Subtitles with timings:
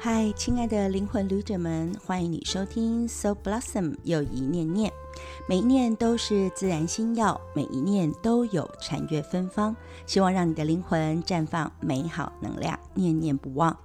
[0.00, 4.92] 嗨，亲爱的灵魂旅者们，欢迎你收听 So Blossom 又一念念，
[5.48, 9.74] 每一念都是自然心药，每一念都有禅悦芬芳，
[10.06, 13.78] 希望让你的灵魂绽放美好能量，念念不忘。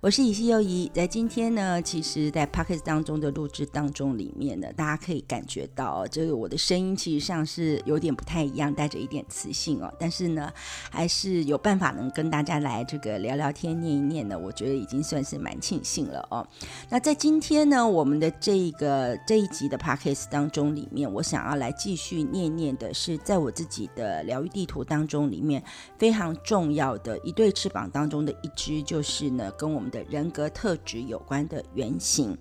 [0.00, 9.92] 我是以西又怡，在今天呢，其实，在 p o c k e t 当中的录制当中里面呢，大家可以感觉到，这个我的声音其实上是有点不太一样，带着一点磁性哦。
[9.98, 10.52] 但是呢，
[10.88, 16.46] 还是有办法能跟大家来这个聊聊天、念一念呢，我觉得已经算是蛮庆幸了哦。
[16.88, 25.60] 那在今天呢，我们的这个这一集的 p o c k e t 当中里面，我想要来继续念念的是，在我自己的疗愈地图当中里面
[25.98, 29.88] 非常重要的一对翅膀当中的一只，就是呢，跟我们。
[29.88, 32.36] 的人格特质有关的原型，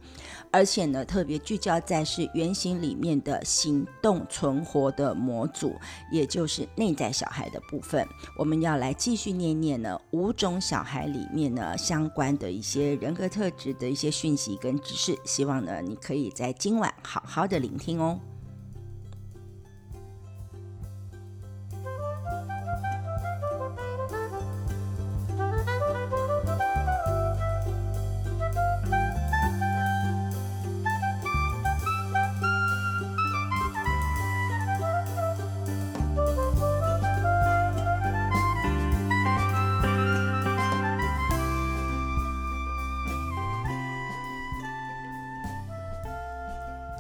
[0.52, 5.74] 而且呢，特别聚焦在是原型里面的行动存活的模组，
[6.12, 8.06] 也就是内在小孩的部分。
[8.38, 18.20] 我们要来继续念念呢五种小孩里面呢相关的一些人格特质的一些讯息跟知识，希望呢你可以在今晚好好的聆听哦。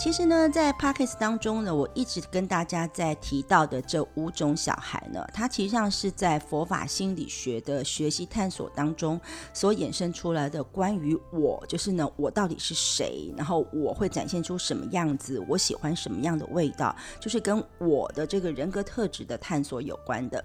[0.07, 9.19] 其实呢，在 p o c k e t 当中呢，我一直跟大家在提到的这五种小孩呢，它其实上是在佛法心理学的学习探索当中
[9.53, 20.41] 所衍生出来的关于我，就是呢，我到底是谁，然后我会展现出什么样子，我喜欢什么样的味道，就是跟我的这个人格特质的探索有关的。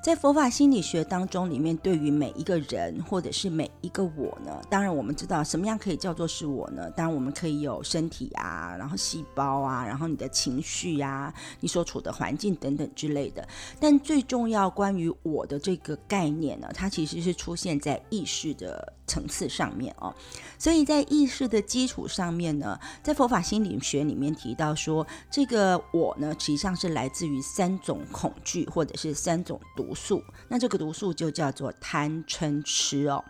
[0.00, 6.88] 在佛法心理学当中，里面对于每一个人或者是每一个我呢，当然我们知道什么样可以叫做是我呢？
[6.92, 13.48] 当然我们可以有身体啊，然后细胞啊，然后你的情绪呀，你所处的环境等等之类的。
[13.80, 20.14] 但最重要关于我的这个概念呢，它其实是出现在意识的层次上面哦。
[20.58, 29.58] 所以在意识的基础上面呢，在佛法心理学里面提到说，这个我呢，实际上是来自于三种恐惧或者是三种。
[29.76, 33.24] 毒素，那这个毒素就叫做贪嗔痴哦。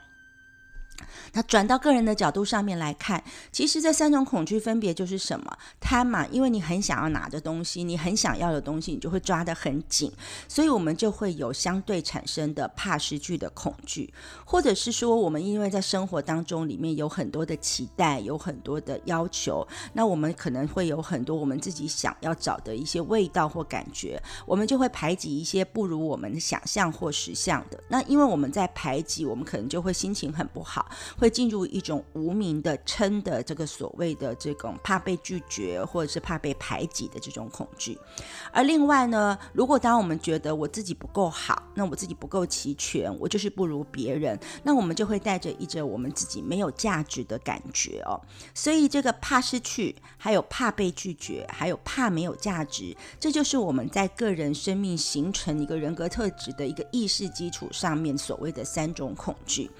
[1.32, 3.22] 那转到个人的角度上面来看，
[3.52, 5.58] 其实这三种恐惧分别就是什么？
[5.80, 10.12] 贪嘛，因为你很想要拿的东西，你很想要的东西，你就会抓得很紧，
[10.48, 14.12] 所以我们就会有相对产生的怕失去的恐惧，
[14.44, 27.82] 或者是说，我们因为在生活当中里面有很多的期待，有很多的要求，那我们可能会有很多我们自己想要找的一些味道或感觉，我们就会排挤一些不如我们想象或实相的。
[27.88, 30.89] 那因为我们在排挤，我们可能就会心情很不好。
[31.18, 37.96] 会进入一种无名的称的这个所谓的这种怕被拒绝或者是怕被排挤的这种恐惧，
[38.52, 48.20] 而另外呢，如果当我们觉得我自己不够好，那我自己不够齐全，我就是不如别人，那我们就会带着一着我们自己没有价值的感觉哦。
[48.52, 59.70] 所以这个怕失去，还有怕被拒绝，还有怕没有价值，这就是我们在个人生命形成一个人格特质的一个意识基础上面所谓的三种恐惧。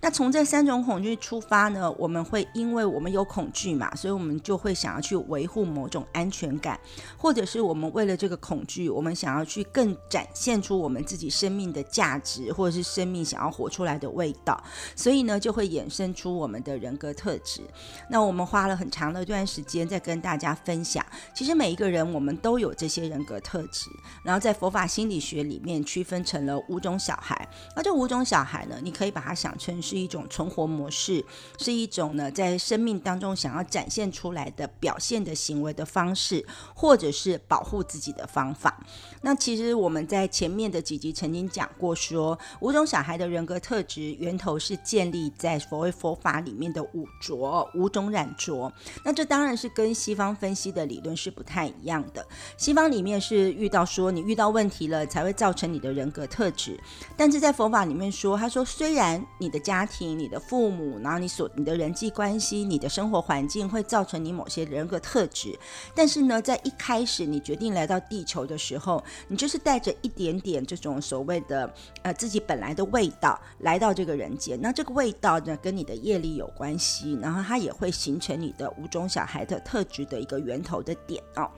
[0.00, 0.59] 那从这三。
[0.60, 6.78] 三种恐惧出发呢，我们会因为我们有恐惧嘛，所以我们就会想要去维护某种安全感，
[7.16, 14.62] 或者是我们为了这个恐惧，我们想要去更展现出我们自己生命的价值，或者是生命想要活出来的味道，
[14.94, 17.62] 所以呢，就会衍生出我们的人格特质。
[18.10, 21.02] 那我们花了很长的一段时间在跟大家分享，
[21.34, 23.88] 其实每一个人我们都有这些人格特质，
[24.22, 31.24] 然后在佛法心理学里面区分成了五种小孩，而这五种小孩呢，你可以把它想成是一种从活模式
[31.58, 36.44] 是一种呢，在生命当中想要展现出来的表现的行为的方式，
[36.74, 38.84] 或者是保护自己的方法。
[39.22, 48.72] 那其实我们在前面的几集曾经讲过，说五种小孩的人格特质源头是建立在所谓佛法里面的五浊、五种染浊。
[49.04, 52.26] 那这当然是跟西方分析的理论是不太一样的。
[52.56, 56.78] 西方里面是遇到说你遇到问题了才会造成你的人格特质，
[57.16, 65.58] 但是在佛法里面说，他说虽然你的家庭、你的父母，然后你所你的人际关系、你的生活环境会造成你某些人格特质，
[65.94, 71.72] 但是呢，在一开始你决定来到地球的时候，你就是带着一点点这种所谓的
[72.02, 74.58] 呃自己本来的味道来到这个人间。
[74.60, 81.50] 那这个味道呢，跟你的业力有关系，然后它也会形成你的五种小孩的特质的一个源头的点哦。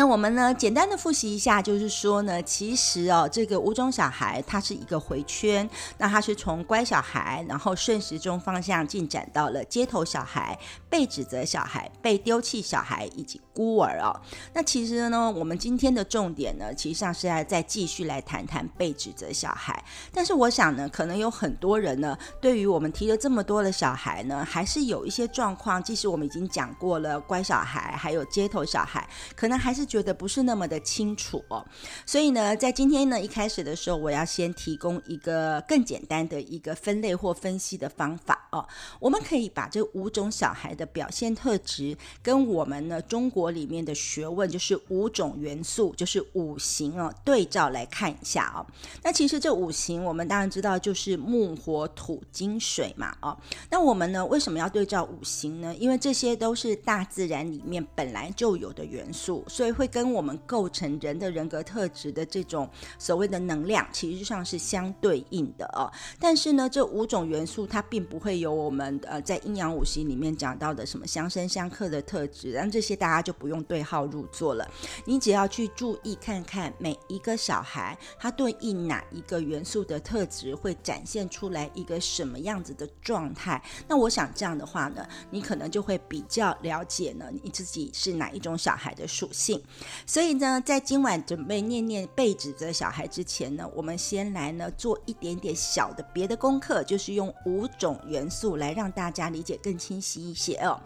[0.00, 5.68] 那我们呢，简单的复习一下，就是说呢，其实哦，这个五种小孩它是一个回圈，
[5.98, 10.58] 那它是从乖小孩，然后顺时钟方向进展到了街头小孩、
[10.88, 14.18] 被指责小孩、被丢弃小孩以及孤儿哦。
[14.54, 19.84] 那其实呢，我们今天的重点呢，其实上是要再继续来谈谈被指责小孩。
[20.14, 29.06] 但是我想呢，可能有很多人呢，对于我们提了这么多的小孩呢，还是有一些状况，即使我们已经讲过了乖小孩，还有街头小孩，
[29.36, 29.89] 可能还是。
[29.90, 31.44] 觉得不是那么的清楚。
[31.48, 31.66] 哦，
[32.06, 38.39] 所以呢，在今天呢一开始的时候，我要先提供一个更简单的一个分类或分析的方法。
[38.52, 38.64] 哦。
[39.00, 48.64] 我们可以把这五种小孩的表现特质跟我们呢中国里面的学问，就是五种元素，就是五行哦，对照来看一下哦。
[49.02, 53.36] 那其实这五行我们当然知道就是木、火、土、金、水嘛哦。
[53.70, 55.74] 那我们呢为什么要对照五行呢？
[55.76, 59.70] 因为这些都是大自然里面本来就有的元素，所以。
[59.70, 62.68] 会跟我们构成人的人格特质的这种
[62.98, 65.90] 所谓的能量，其实上是相对应的哦。
[66.18, 74.68] 但是呢，这五种元素它并不会有我们呃在阴阳五行里面讲到的什么相生相克的特质，然后这些大家就不用对号入座了。
[75.04, 83.62] 你只要去注意看看每一个小孩他对应哪一个元素的特质，会展现出来一个什么样子的状态。
[83.86, 89.62] 那我想这样的话呢，你可能就会比较了解呢你自己是哪一种小孩的属性。
[90.06, 100.80] 所以呢，在今晚准备念念被指责小孩之前呢，我们先来呢做一点点小的别的功课，就是用五种元素来让大家理解更清晰一些哦。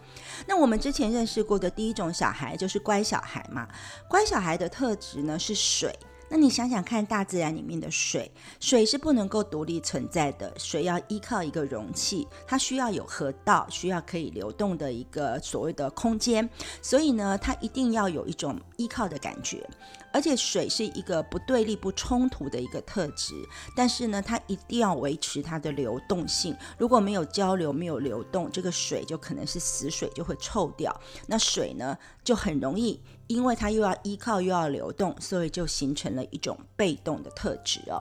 [0.47, 3.67] 那我们之前认识过的第一种小孩就是乖小孩嘛，
[4.09, 5.93] 乖小孩的特质呢是水。
[6.27, 16.49] 那你想想看，大自然里面的水，水是不能够独立存在的，水要依靠一个容器，它需要有河道，需要可以流动的一个所谓的空间，
[16.81, 19.69] 所以呢，它一定要有一种依靠的感觉。
[20.15, 23.35] 而且水是一个不对立、不冲突的一个特质，
[23.75, 26.55] 但是呢，它一定要维持它的流动性。
[26.77, 30.97] 如果没有交流、没有流动，这个水就可能是死水，就会臭掉。
[31.27, 37.99] 那水呢，就很容易，因为它又要依靠又要流动，所以就形成了一种被动的特质哦。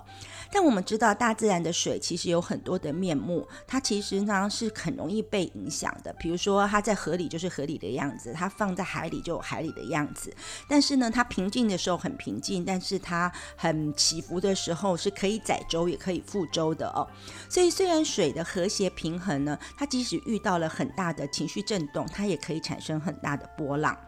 [0.55, 6.13] 但我们知道，大自然的水其实有很多的面目，它其实呢是很容易被影响的。
[6.13, 10.33] 比如说，它在河里就是河里的样子，它放在海里就有海里的样子。
[10.69, 17.05] 但是呢，它平静的时候很平静，但是它很起伏的时候是可以载舟也可以覆舟的哦。
[17.51, 23.99] 所以，虽然水的和谐平衡呢，它即使遇到了很大的情绪震动，它也可以产生很大的波浪。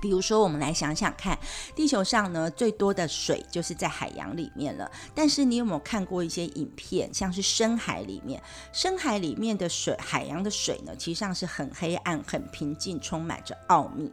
[0.00, 1.38] 比如说，我们来想想看，
[1.74, 4.90] 地球上呢最多的水就是在海洋里面了。
[5.14, 8.40] 但是你有没有看过一些影片，像是深海里面，
[8.72, 14.12] 深海里面的水，海洋的水呢，其实上是很黑暗、很平静，充满着奥秘。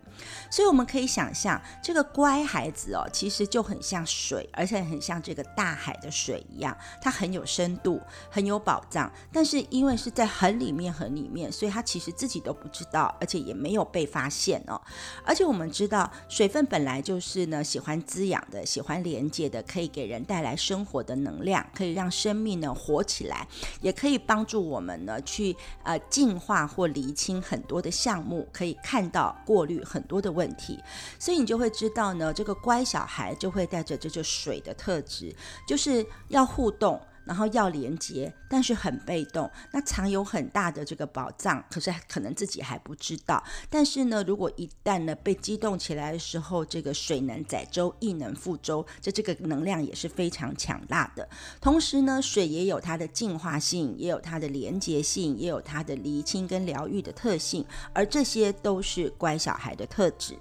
[0.50, 8.02] 所以我们可以想象，这个乖孩子哦，其实就很像水，而且很像这个大海的水一样，它很有深度，
[8.32, 9.12] 很有宝藏。
[9.32, 14.82] 但是因为是在很里面、很里面，所以它其实自己都不知道，而且也没有被发现哦。
[15.24, 15.70] 而且我们。
[15.76, 23.46] 知道水分本来就是呢，喜欢滋养的，喜欢连接的，可以给人带来生活的能量，可以让生命呢活起来，
[23.82, 30.80] 也可以帮助我们呢去呃净化或厘清很多的项目，可以看到过滤很多的问题。
[31.20, 35.36] 所以你就会知道呢，这个乖小孩就会带着这就水的特质，
[35.68, 37.02] 就是要互动。
[37.26, 43.44] 然后要连接，但是很被动，那藏有很大的这个宝藏，可是可能自己还不知道。
[43.70, 51.28] 但是呢，如果一旦呢被激动起来的时候，这个水能载舟，亦能覆舟，这这个能量也是非常强大的。
[51.60, 60.38] 同时呢，水也有它的净化性，也有它的连接性，也有它的厘清跟疗愈的特性，而这些都是乖小孩的特质。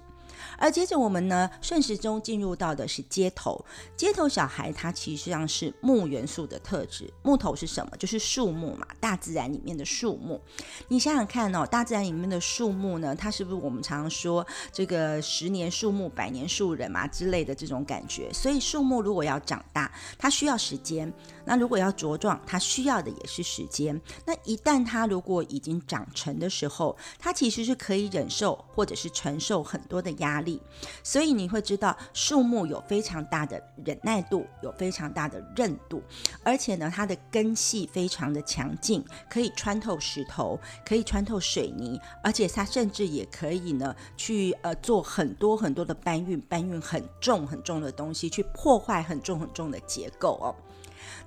[0.57, 3.63] 而接着我们呢，顺时钟进入到的是街头。
[3.95, 7.11] 街头小孩他其实上是木元素的特质。
[7.23, 7.97] 木头是什么？
[7.97, 10.41] 就是树木嘛，大自然里面的树木。
[10.87, 18.31] 你想想看哦，大自然里面的树木呢，它是不是我们常常说这个十年树木，百年树人嘛之类的这种感觉？
[18.33, 21.11] 所以树木如果要长大，它需要时间。
[21.45, 23.99] 那如果要茁壮，它需要的也是时间。
[24.25, 30.61] 那一旦它如果已经长成的时候，它其实是可以忍受或者是承受很多的压力。
[31.03, 36.01] 所以你会知道，树木有非常大的忍耐度，有非常大的韧度，
[36.43, 50.55] 而且呢，它的根系非常的强劲，可以穿透石头，可以穿透水泥，而且它甚至也可以呢，去呃做很多很多的搬运，搬运很重很重的东西，去破坏很重很重的结构哦。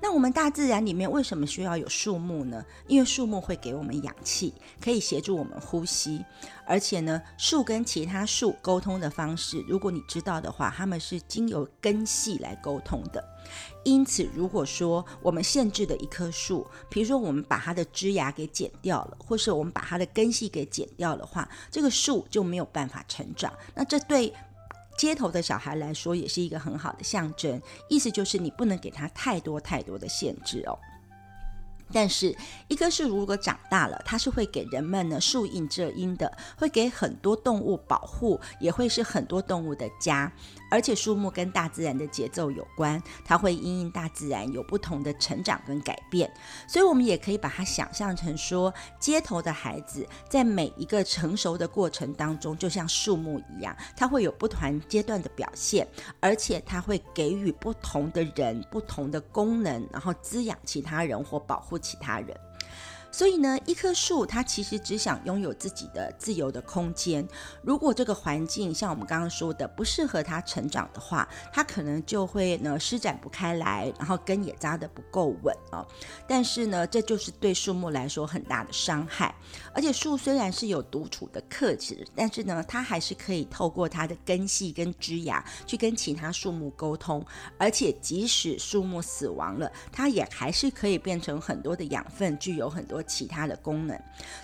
[0.01, 2.65] 那我们大自然里面为什么需要有树木呢？
[2.87, 6.25] 因为树木会给我们氧气，可以协助我们呼吸。
[6.65, 13.25] 而且呢，树跟其他树沟通的方式，如果你知道的话，它们是经由根系来沟通的。
[13.83, 23.51] 因此，如果说我们限制的一棵树，比如说我们把它的枝芽给剪掉了，或是我们把它的根系给剪掉的话，这个树就没有办法成长。
[23.75, 24.33] 那这对
[24.99, 27.63] 街头的小孩来说，也是一个很好的象征。
[27.89, 30.79] 意思就是你不能给他太多太多的限制哦。
[31.91, 32.37] 但是，
[32.69, 40.31] 一个是如果长大了，它是会给人们呢树荫遮阴的，会给很多动物保护，也会是很多动物的家。
[40.71, 46.31] 而且树木跟大自然的节奏有关，它会因应大自然有不同的成长跟改变，
[46.67, 55.87] 所以我们也可以把它想象成说，街头的孩子在每一个成熟的过程当中，就像树木一样，它会有不同阶段的表现，
[56.21, 62.37] 而且它会给予不同的人不同的功能，然后滋养其他人或保护其他人。
[63.11, 67.27] 所以呢，一棵树它其实只想拥有自己的自由的空间。
[67.63, 75.85] 如果这个环境像我们刚刚说的不适合它成长的话，它可能就会呢施展不开来，然后根也扎得不够稳啊。
[76.27, 79.35] 但是呢，这就是对树木来说很大的伤害。
[79.73, 87.25] 而且树虽然是有独处的克制，但是呢，它还是可以透过它的根系跟枝芽去跟其他树木沟通。
[87.57, 92.98] 而且即使树木死亡了，它也还是可以变成很多的养分，具有很多。
[93.03, 93.99] 其他的功能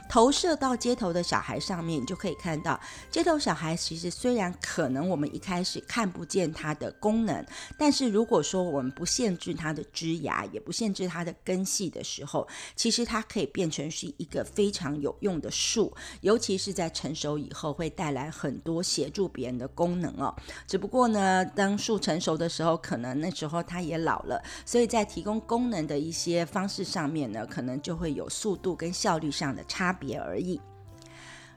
[0.09, 2.79] 投射到街头的小孩上面，你就可以看到，
[3.11, 7.45] 街头小孩其实虽然可能我们一开始看不见它的功能，
[7.79, 12.47] 但是如果说我们不限制它的枝芽，也不限制它的根系的时候，
[12.77, 20.35] 其实它可以变成是一个非常有用的树，尤其是在成熟以后，会带来很多协助别人的功能哦。
[20.67, 28.55] 只不过呢，当树成熟的时候，可能那时候它也老了，所以在提供功能的一些方式上面呢，可能就会有速。
[28.57, 30.61] 度跟效率上的差别而已。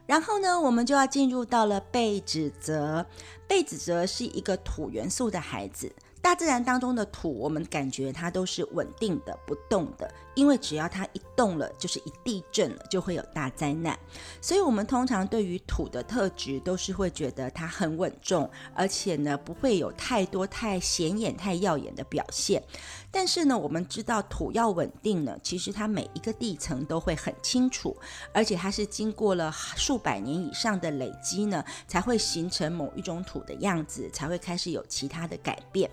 [0.06, 3.04] 然后呢，我们就要进入到了被指责。
[3.46, 5.94] 被指责是一个土元素的孩子。
[6.22, 13.98] 大自然当中的土，我们感觉它都是稳定的、不动的，因为只要它一动了，就是一地震了，就会有大灾难。
[14.40, 22.62] 所以，我们通常对于土的特质，都是会觉得它很稳重，而且呢，不会有太多太显眼、太耀眼的表现。
[23.10, 27.96] 但是呢，我们知道土要稳定呢，其实它每一个地层都会很清楚，
[28.32, 35.90] 而且它是经过了数百年以上的累积呢，才会形成某一种土的样子，才会开始有其他的改变。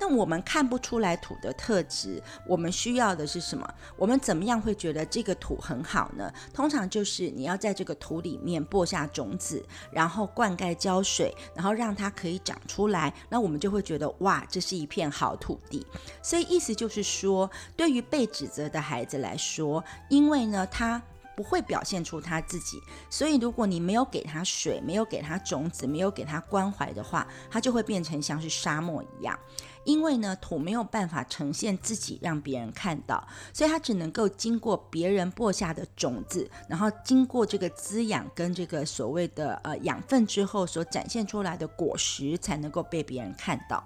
[0.00, 3.72] 那我们看不出来土的特质，我们需要的是什么？
[3.96, 6.32] 我们怎么样会觉得这个土很好呢？
[6.52, 15.86] 通常就是你要在这个土里面播下种子，然后灌溉浇水，然后让它可以长出来，那我们就会觉得哇，这是一片好土地。
[16.22, 21.02] 所以意思就是说，对于被指责的孩子来说，因为呢他。
[21.36, 29.36] 不会表现出他自己，所以如果你没有给他水，没有给他种子，没有给他关怀的话，他就会变成像是沙漠一样。
[29.84, 43.82] 因为呢，土没有办法呈现自己让别人看到，所以它只能够经过别人播下的种子，然后经过这个滋养跟这个所谓的呃养分之后，所展现出来的果实才能够被别人看到。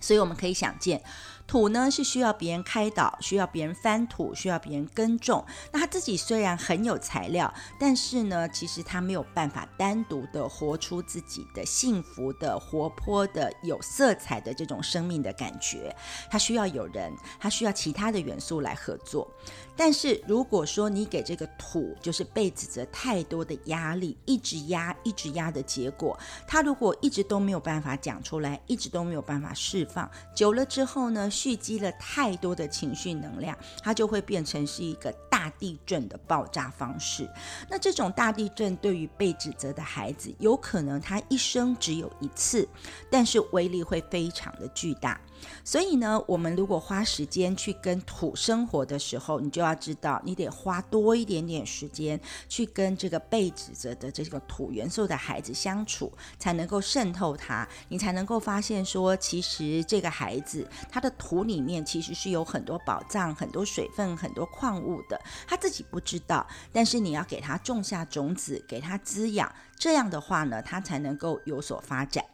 [0.00, 1.02] 所以我们可以想见。
[1.46, 5.46] 土呢是需要别人开导，需要别人翻土，需要别人耕种。
[5.70, 15.94] 那他自己虽然很有材料，但是呢，其实他没有办法单独的活出自己的幸福的、活泼的、有色彩的这种生命的感觉。
[16.28, 19.30] 他需要有人，他需要其他的元素来合作。
[19.76, 31.30] 但是如果说你给这个土就是被指责太多的压力，一直压、一直压的结果，他如果一直都没有办法讲出来，一直都没有办法释放，久了之后呢？
[31.30, 37.28] 蓄积了太多的情绪能量，它就会变成是一个大地震的爆炸方式。
[37.70, 42.68] 那这种大地震对于被指责的孩子，有可能他一生只有一次，
[43.10, 45.20] 但是威力会非常的巨大。
[45.64, 72.24] 所以呢，我们如果花时间去跟土生活的时候，你就要知道，你得花多一点点时间去跟这个被指责的这个土元素的孩子相处，才能够渗透他，你才能够发现说，其实这个孩子他的土里面其实是有很多宝藏、很多水分、很多矿物的，他自己不知道，但是你要给他种下种子，给他滋养，这样的话呢，他才能够有所发展。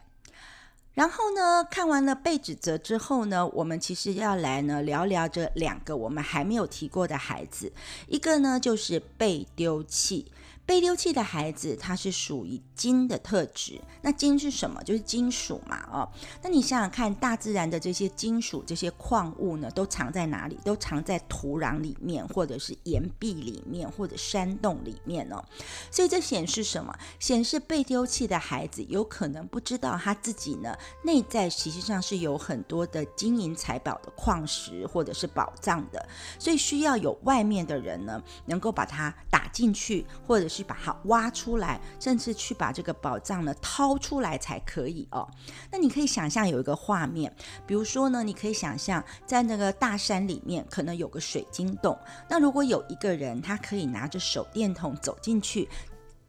[0.94, 7.72] 然后呢，看完了被指责之后呢，我们其实要来呢聊聊这两个我们还没有提过的孩子。
[8.08, 10.30] 一个呢就是被丢弃，
[10.64, 13.80] 被丢弃的孩子，他是属于金的特质。
[14.00, 14.82] 那金是什么？
[14.84, 16.08] 就是金属嘛，哦。
[16.42, 20.58] 那你想想看，大自然的这些金属、这些矿物呢，都藏在哪里？
[20.64, 25.44] 都藏在土壤里面，或者是岩壁里面，或者山洞里面哦。
[25.90, 26.96] 所以这显示什么？
[27.18, 40.62] 显示被丢弃的孩子有可能不知道他自己呢，内在实际上是有很多的金银财宝的矿石或者是宝藏的，所以需要有外面的人呢，能够把它打进去，或者去。
[40.72, 45.28] 把它挖出来，甚至去把这个宝藏呢掏出来才可以哦。
[45.70, 47.34] 那你可以想象有一个画面，
[47.66, 51.98] 比如说呢，你可以想象在那个大山里面可能有个水晶洞。
[52.28, 55.68] 那如果有一个人，他可以拿着手电筒走进去。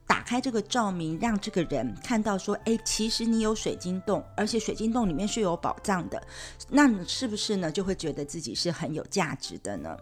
[0.05, 6.21] 打开这个照明，让这个人看到说：“哎，其实你有水晶洞，而且水晶洞里面是有宝藏的。”
[6.69, 7.71] 那你是不是呢？
[7.71, 9.95] 就会觉得自己是很有价值的呢？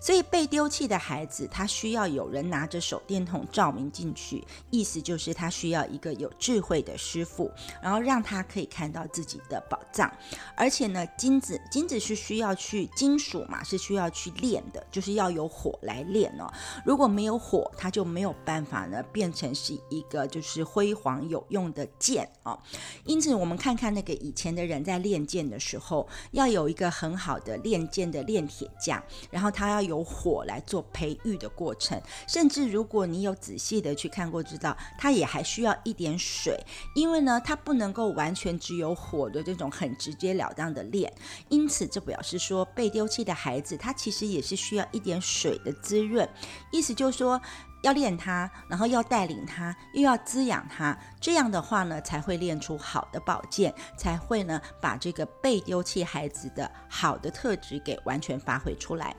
[0.00, 7.50] 所以被丢弃的孩子，他需要有人拿着手电筒照明进去，意思就是他需要一个有智慧的师傅，
[7.82, 10.12] 然后让他可以看到自己的宝藏。
[10.56, 16.50] 而且呢，金子金子是需要去金属嘛，是需要去炼的，就是要有火来炼哦。
[16.84, 19.47] 如果没有火，它就没有办法呢变成。
[19.54, 22.58] 是一个就是辉煌有用的剑啊，
[23.04, 36.58] 因此我们看看那个以前的人在练剑的时候，要有一个很好的练剑的炼铁匠，然后他要有火来做培育的过程，甚至如果你有仔细的去看过，知道他也还需要一点水，
[36.94, 41.12] 因为呢，他不能够完全只有火的这种很直截了当的练，
[41.48, 46.28] 因此这表示说被丢弃的孩子，他其实也是需要一点水的滋润，
[46.70, 47.40] 意思就是说。
[47.82, 59.14] 要练他，然后要带领他，又要滋养他，这样的话呢，才会练出好的宝剑，才会呢把这个被丢弃孩子的好的特质给完全发挥出来。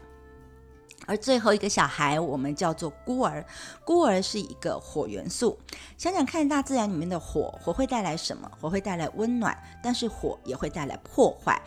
[1.08, 3.44] 而最后一个小孩，我们叫做孤儿。
[3.86, 5.58] 孤儿是一个火元素。
[5.98, 8.52] 想想看，大自然里面的火，火会带来什么？
[8.60, 11.60] 火会带来温暖，但是火也会带来破坏。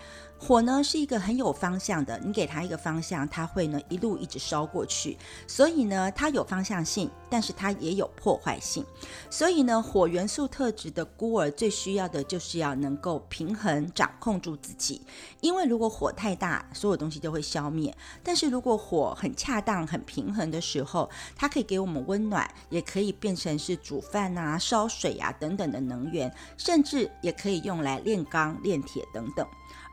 [0.44, 5.17] 火呢是一个很有方向的，你给它一个方向，它会呢一路一直烧过去。
[5.47, 8.84] 所以呢，它有方向性，但是它也有破坏性。
[9.30, 15.00] 所以呢，火元素特质的孤儿最需要的就是要能够平衡、掌控住自己。
[15.40, 17.93] 因为如果火太大，所有东西都会消灭；
[18.25, 29.47] 但是如果火很恰当、很平衡的时候，它可以给我们温暖，也可以变成是煮饭啊、烧水啊等等的能源，甚至也可以用来炼钢、炼铁等等。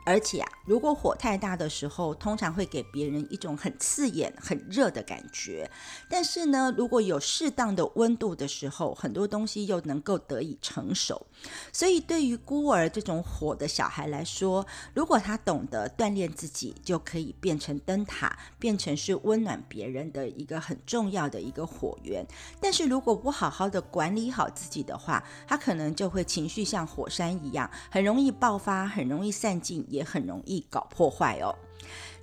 [0.06, 5.70] 而且啊，如果火太大的时候，通常会给别人一种很刺眼、很热的感觉。
[6.10, 11.28] 但是呢，如果有适当的温度的时候，很多东西又能够得以成熟。
[11.72, 22.26] 所以，对于孤儿这种火的小孩来说，如果他懂得锻炼自己，就可以变成灯塔，变成是温暖别人的一个很重要的一个火源。
[22.60, 30.06] 但是如果不好好的管理好自己的话，他可能就会情绪像火山一样，很容易爆发，很容易散尽，也。
[30.10, 31.54] 很容易搞破坏哦，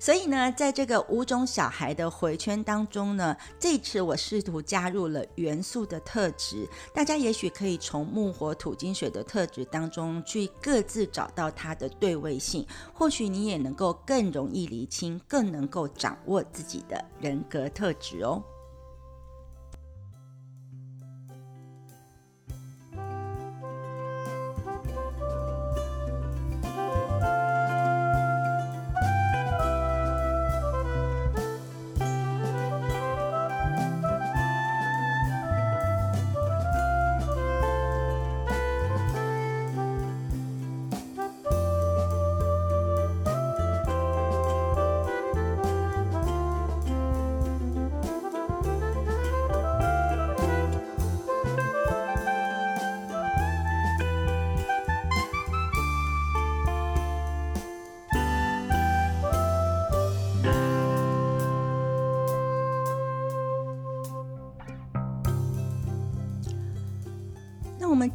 [0.00, 18.42] 所以呢，在这个五种小孩的回圈当中呢，这次我试图加入了元素的特质，大家也许可以从木、火、土、金、水的特质当中去各自找到它的对位性，或许你也能够更容易厘清，更能够掌握自己的人格特质哦。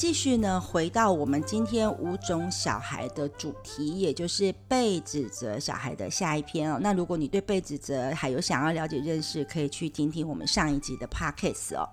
[0.01, 6.79] 继续呢，回到我们今天五种小孩的主题，也就是被指责小孩的下一篇哦。
[6.81, 11.87] 那如果你对被指责还有想要了解认识，可以去听听我们上一集的 podcast 哦。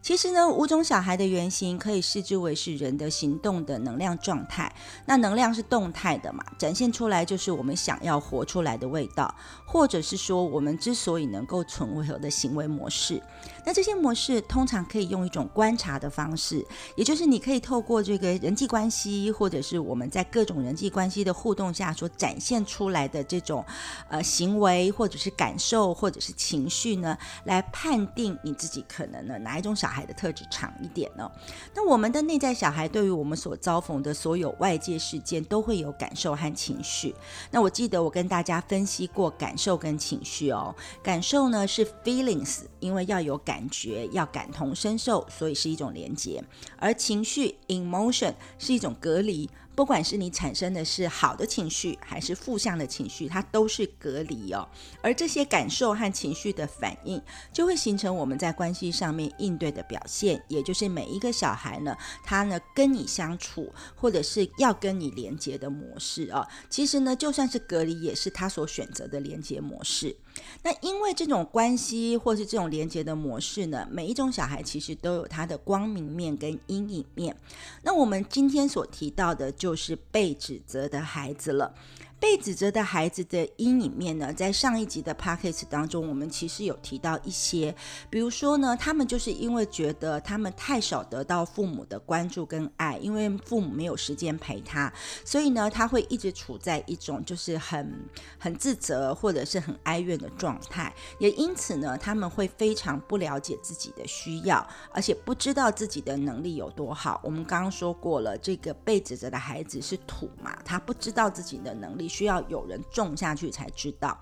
[0.00, 4.72] 其实呢，五种小孩的原型可以视之为是人的行动的能量状态。
[5.04, 9.34] 那能量是动态的嘛，展现出来就是我们想要活出来的味道，
[9.66, 13.20] 或者是说我们之所以能够存活的行为模式。
[13.66, 23.62] 那这些模式通常可以用一种观察的方式，也就是你可以透过这个人际关系，或者是我们在各种人际关系的互动下所展现出来的这种
[24.08, 29.87] 呃行为，或者是感受，或者是情绪呢，来判定你自己可能呢哪一种小。
[29.88, 31.30] 小孩的特质长一点呢。
[31.74, 37.14] 那我们的内在小孩对于我们所遭逢的所有外界事件都会有感受和情绪。
[37.50, 40.74] 那我记得我跟大家分析过感受跟情绪哦。
[41.02, 46.44] 感受呢是 feelings，因为要有感觉，要感同身受，所以是一种连接。
[46.76, 49.48] 而情绪 emotion 是一种隔离。
[49.78, 54.68] 不管是你产生的是好的情绪，还是负向的情绪，它都是隔离哦。
[55.00, 66.44] 而这些感受和情绪的反应，就会形成我们在关系上面应对的表现，也就是每一个小孩呢，他呢跟你相处，或者是要跟你连接的模式哦。
[66.68, 70.16] 其实呢，就算是隔离，也是他所选择的连接模式。
[70.62, 77.36] 那因为这种关系或是这种连接的模式呢，每一种小孩其实都有他的光明面跟阴影面。
[77.82, 81.74] 那我们今天所提到的就是被指责的孩子了。
[82.20, 87.72] 被指责的孩子的阴影面呢，在上一集的 p o c k e 当中，我们其实有提到一些，
[88.10, 94.92] 比如说呢，他们就是因为觉得他们太少得到父母的关注跟爱，因为父母没有时间陪他，
[95.24, 98.04] 所以呢，他会一直处在一种就是很
[98.36, 107.20] 很自责或者是很哀怨的状态，也因此呢，他们会非常不了解自己的需要，而且不知道自己的能力有多好。
[107.22, 112.07] 我们刚刚说过了，这个被指责的孩子是土嘛，他不知道自己的能力。
[112.08, 114.18] 需要有人种下去才知道，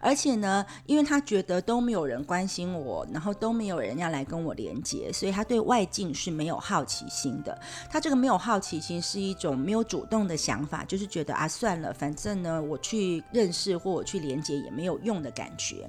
[0.00, 7.58] 而且呢，因为他觉得都没有人关心我，然后都没有人要来跟我连接，所以他对外境是没有好奇心的。
[7.90, 15.88] 他这个没有好奇心是一种没有主动的想法，就是觉得啊，算了，反正呢，我去认识或我去连接也没有用的感觉。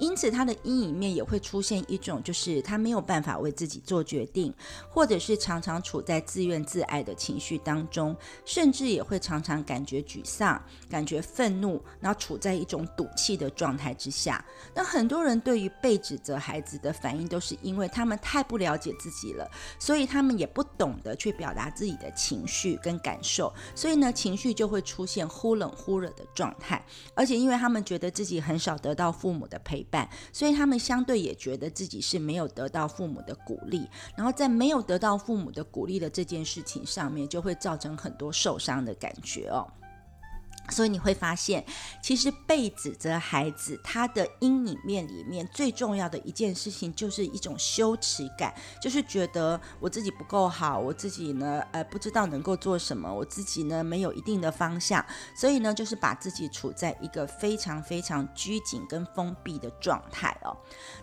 [0.00, 4.52] 因此，他的阴影面也会出现一种，就是他没有办法为自己做决定，
[4.88, 14.44] 或者是常常处在自怨自艾的情绪当中，甚至也会常常感觉沮丧、感觉愤怒，然后处在一种赌气的状态之下。
[14.74, 26.84] 那很多人对于被指责孩子的反应，都是因为他们太不了解自己了，所以他们也不懂得去表达自己的情绪跟感受，所以呢，情绪就会出现忽冷忽热的状态。
[27.14, 29.83] 而且，因为他们觉得自己很少得到父母的陪。
[30.32, 39.66] 所以他们相对也觉得自己是没有得到父母的鼓励，然后在没有得到父母的鼓励的这件事情上面，就会造成很多受伤的感觉哦。
[40.70, 41.64] 所以你会发现，
[42.02, 55.04] 其实被指责孩子他的阴影面里面最重要的一件事情，就是一种羞耻感，就是觉得我自己不够好，我自己呢，呃，不知道能够做什么，我自己呢没有一定的方向，
[55.36, 60.56] 所以呢，就是把自己处在一个非常非常拘谨跟封闭的状态哦。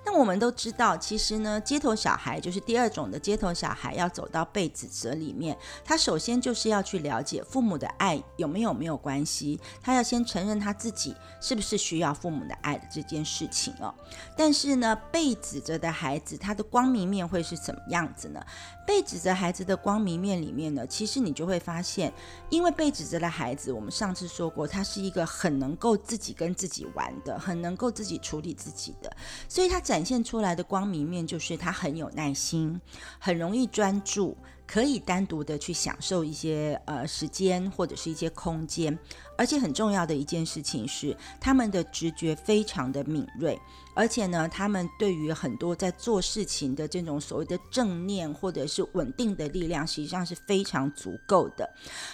[0.03, 9.50] 那我们都知道，其实呢，街头小孩就是第二种的街头小孩，要走到被指责里面，他首先就是要去了解父母的爱有没有没有关系。
[9.81, 13.93] 他要先承认他自己是不是需要父母的爱的这件事情哦。
[14.35, 18.43] 但是呢，被指责的孩子，他的光明面会是什么样子呢？
[18.85, 22.11] 被指责孩子的光明面里面呢，其实你就会发现，
[22.49, 29.15] 因为被指责的孩子，我们上次说过，他是一个很能够自己跟自己玩的，很能够自己处理自己的，
[29.47, 32.81] 所以他展现出来的光明面就是他很有耐心，
[33.19, 34.35] 很容易专注。
[34.71, 38.97] 可以单独的去享受一些呃时间或者是一些空间，
[39.37, 43.59] 而且很重要的一件事情是，他们的直觉非常的敏锐。
[43.93, 51.69] 而且呢，他们对于很多在做事情的这种所谓的正念或者是稳定的力量，实际上是非常足够的。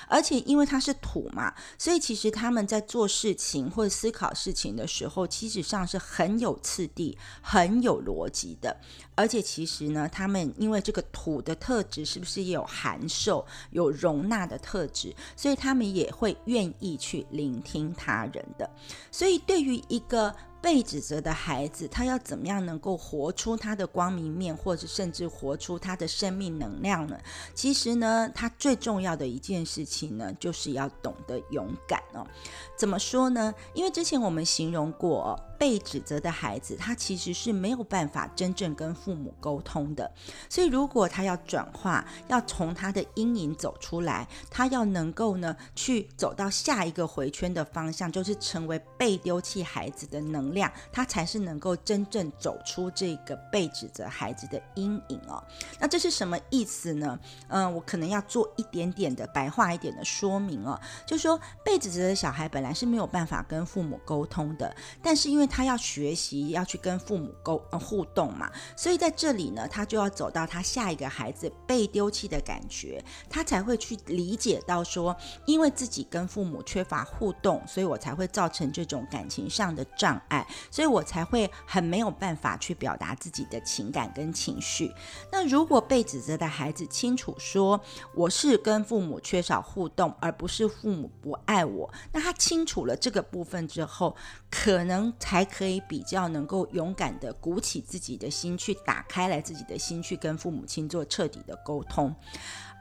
[0.08, 8.76] 而且因为它是土嘛，所以其实他们在做事情或者思考事情的时候，其实上是很有次第、很有逻辑的。
[9.16, 15.16] 而且其实呢，他们因为这个土的特质，是不是也有函授、有容纳的特质？
[15.36, 18.70] 所以他们也会愿意去聆听他人的。
[19.12, 20.34] 所以对于一个
[20.68, 27.18] 被指责的孩子，他要怎么样能够活出他的光明面，或者甚至活出他的生命能量呢？
[27.56, 32.28] 其实呢，他最重要的一件事情呢，就是要懂得勇敢哦。
[32.76, 33.54] 怎么说呢？
[33.74, 35.40] 因为之前我们形容过。
[35.60, 40.12] 被指责的孩子，他其实是没有办法真正跟父母沟通的。
[40.48, 55.42] 所以，如果他要转化，要从他的阴影走出来，他要能够呢去走到下一个回圈的方向，就是成为被丢弃孩子的能量，他才是能够真正走出这个被指责孩子的阴影哦。
[55.80, 57.18] 那这是什么意思呢？
[57.48, 75.16] 嗯，我可能要做一点点的白话一点的说明哦，就说被指责的小孩本来是没有办法跟父母沟通的，但是因为他要学习，要去跟父母沟互动嘛，所以在这里呢，他就要走到他下一个孩子被丢弃的感觉，他才会去理解到说，
[75.46, 80.37] 因为自己跟父母缺乏互动，所以我才会造成这种感情上的障碍。
[80.70, 84.92] 所以我才会很没有办法去表达自己的情感跟情绪。
[85.32, 87.80] 那如果被指责的孩子清楚说
[88.14, 94.16] 我是跟父母缺少互动，而不是父母不爱我，那他清楚了这个部分之后，
[94.50, 102.14] 可能才可以比较能够勇敢的鼓起自己的心，去打开来自己的心，去跟父母亲做彻底的沟通。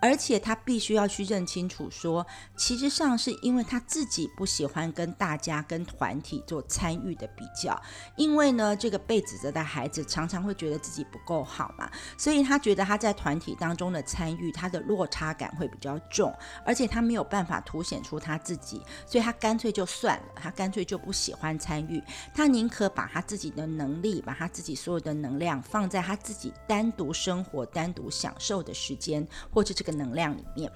[0.00, 7.80] 而且他必须要去认清楚，说其实上是因为他自己不喜欢跟大家、跟团体做参与的比较，
[8.16, 16.32] 因为呢，这个被指责的孩子常常会觉得自己不够好嘛，所以他觉得他在团体当中的参与，他的落差感会比较重，
[16.64, 22.02] 而且他没有办法凸显出他自己，所以他干脆就算了，他干脆就不喜欢参与，
[22.34, 30.70] 他宁可把他自己的能力，把他自己所有的能量放在他自己单独生活、单独享受的时间，或者是这个能量里面，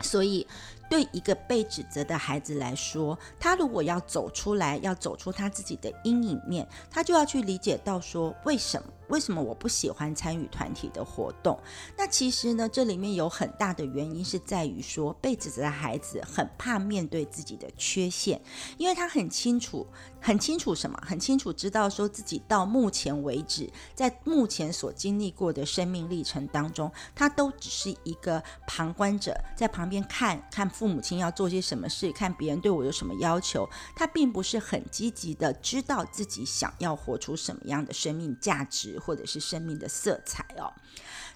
[0.00, 0.46] 所以
[0.88, 8.88] 对一个被指责的孩子来说，他如果要走出来，要走出他自己的阴影面，他就要去理解到说，为什么？
[9.08, 11.56] 为什么我不喜欢参与团体的活动？
[11.96, 18.40] 那其实呢，这里面有很大的原因是在于说，被指责的孩子很怕面对自己的缺陷，
[18.76, 19.86] 因为他很清楚，
[20.20, 21.00] 很清楚什么？
[21.06, 38.96] 很清楚知道说自己到目前为止，在目前所经历过的生命历程当中，他都只是一个旁观者，在旁边看看父母亲要做些什么事，看别人对我有什么要求，他并不是很积极的知道自己想要活出什么样的生命价值。
[39.06, 40.72] 或者是生命的色彩哦，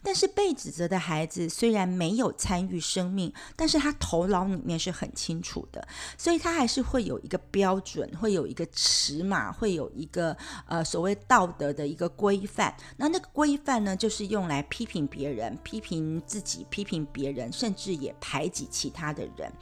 [0.03, 5.87] 但是被指责的孩子虽然没有参与生命，但是他头脑里面是很清楚的，
[6.17, 10.37] 所以他还是会有一个标准，会有一个尺码，会有一个
[10.67, 12.75] 呃所谓道德的一个规范。
[12.97, 19.53] 那那个规范呢，就是用来批评别人、批评自己、批评别人，甚至也排挤其他的人。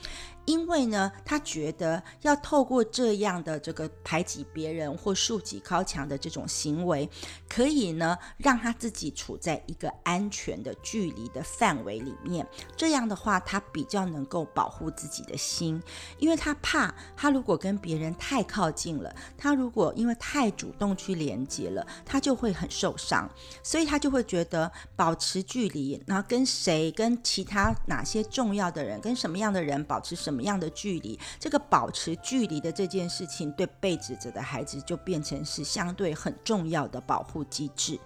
[0.48, 7.06] 因为呢，他觉得要透过这样的这个排挤别人或竖起高墙的这种行为，
[7.46, 12.46] 可以呢让他自己处在一个安全的距离的范围里面。
[12.74, 15.82] 这样的话，他比较能够保护自己的心，
[16.18, 23.28] 因为他怕他如果跟别人太靠近了，他如果因为太主动去连接了，他就会很受伤，
[23.62, 30.37] 所以他就会觉得保持距离，然后跟谁、跟其他哪些重要的人、跟什么样的人保持什么。
[30.38, 31.18] 什么样的距离？
[31.40, 37.98] 这个保持距离的这件事情，对被指责的孩子就变成是相对很重要的保护机制。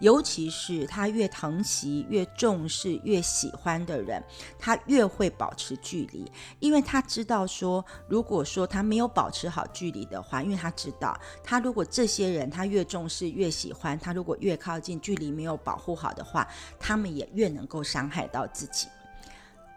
[0.00, 4.20] 尤其是他越疼惜、越重视、越喜欢的人，
[4.58, 16.48] 他越会保持距离，因为他知道说，如果说他没有保持好距离的话，因为他知道，他如果这些人他越重视、越喜欢，他如果越靠近，距离没有保护好的话，
[16.80, 18.88] 他们也越能够伤害到自己。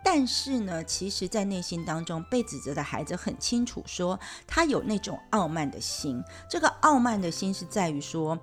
[0.03, 6.23] 但是呢，其实，在内心当中，被指责的孩子很清楚，说他有那种傲慢的心。
[6.49, 8.39] 这个傲慢的心是在于说。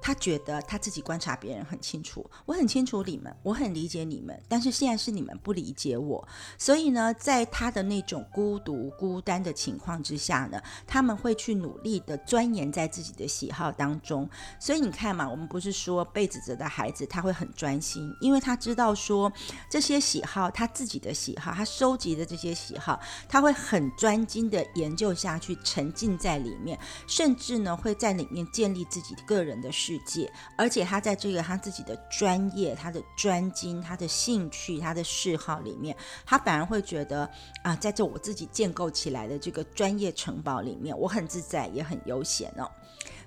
[0.00, 6.26] 他觉得他自己观察别人很清楚，我很清楚你们，我很理解你们，但是现在是你们不理解我，
[6.58, 14.28] 所以呢，在他的那种孤独、孤单的情况之下呢，他们会去努力的钻研在自己的喜好当中。
[14.58, 19.30] 所以你看嘛，我们不是说被指责的孩子他会很专心，因为他知道说
[19.68, 29.70] 这些喜好，他自己的喜好，他收集的这些喜好，他会很专精的研究下去，沉浸在里面，甚至呢会在里面建立自己个人的。
[29.90, 37.28] 世界，而且他在这个他自己的专业、他的专精、他的兴趣、他的嗜好里面，他反而会觉得
[37.64, 42.70] 啊，在这我自己建构起来的这个专业城堡里面，我很自在，也很悠闲哦。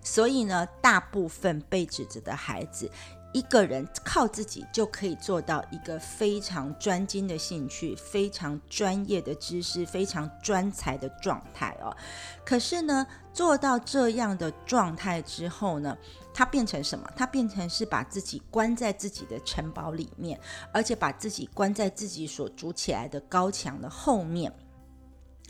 [0.02, 2.90] 所以呢，大部分被指责的孩子。
[3.34, 11.98] 一个人靠自己就可以做到一个非常专精的兴趣、非常专业的知识、非常专才的状态哦。
[12.46, 15.98] 可是呢，做到这样的状态之后呢，
[16.34, 17.08] 他变成什么？
[17.16, 20.40] 他变成是把自己关在自己的城堡里面，
[20.72, 24.52] 而且把自己关在自己所筑起来的高墙的后面。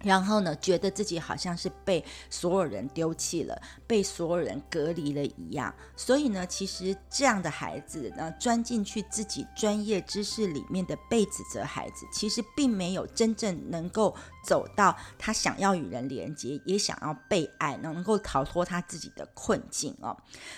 [0.03, 5.73] 然后呢，觉得自己好像是被所有人丢弃了，被所有人隔离了一样。
[5.95, 14.13] 所以呢，其实这样的孩子呢，钻进去自己专业知识里面的被指责孩子，其实并没有真正能够。
[14.43, 20.15] 走到他想要与人连接，也想要被爱，能够逃脱他自己的困境哦。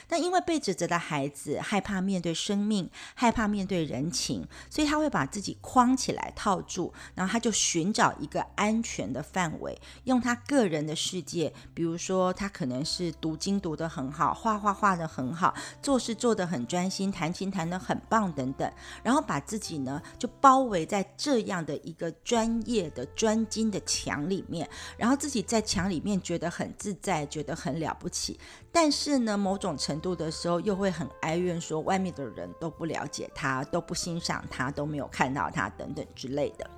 [0.08, 23.74] 但因为被指责的孩子害怕面对生命，害怕面对人情，所以他会把自己框起来套住，然后他就寻找一个安全的范围，用他个人的世界，比如说他可能是读经读得很好，画画画得很好，做事做得很专心，弹琴弹得很棒等等，然后把自己呢就包围在这样的一个专业的专精。
[23.79, 28.39] 的墙里面，然后自己在墙里面觉得很自在，觉得很了不起。
[28.71, 36.69] 但是呢，某种程度的时候又会很哀怨，说外面的人都不了解他，都不欣赏他，都没有看到他等等之类的。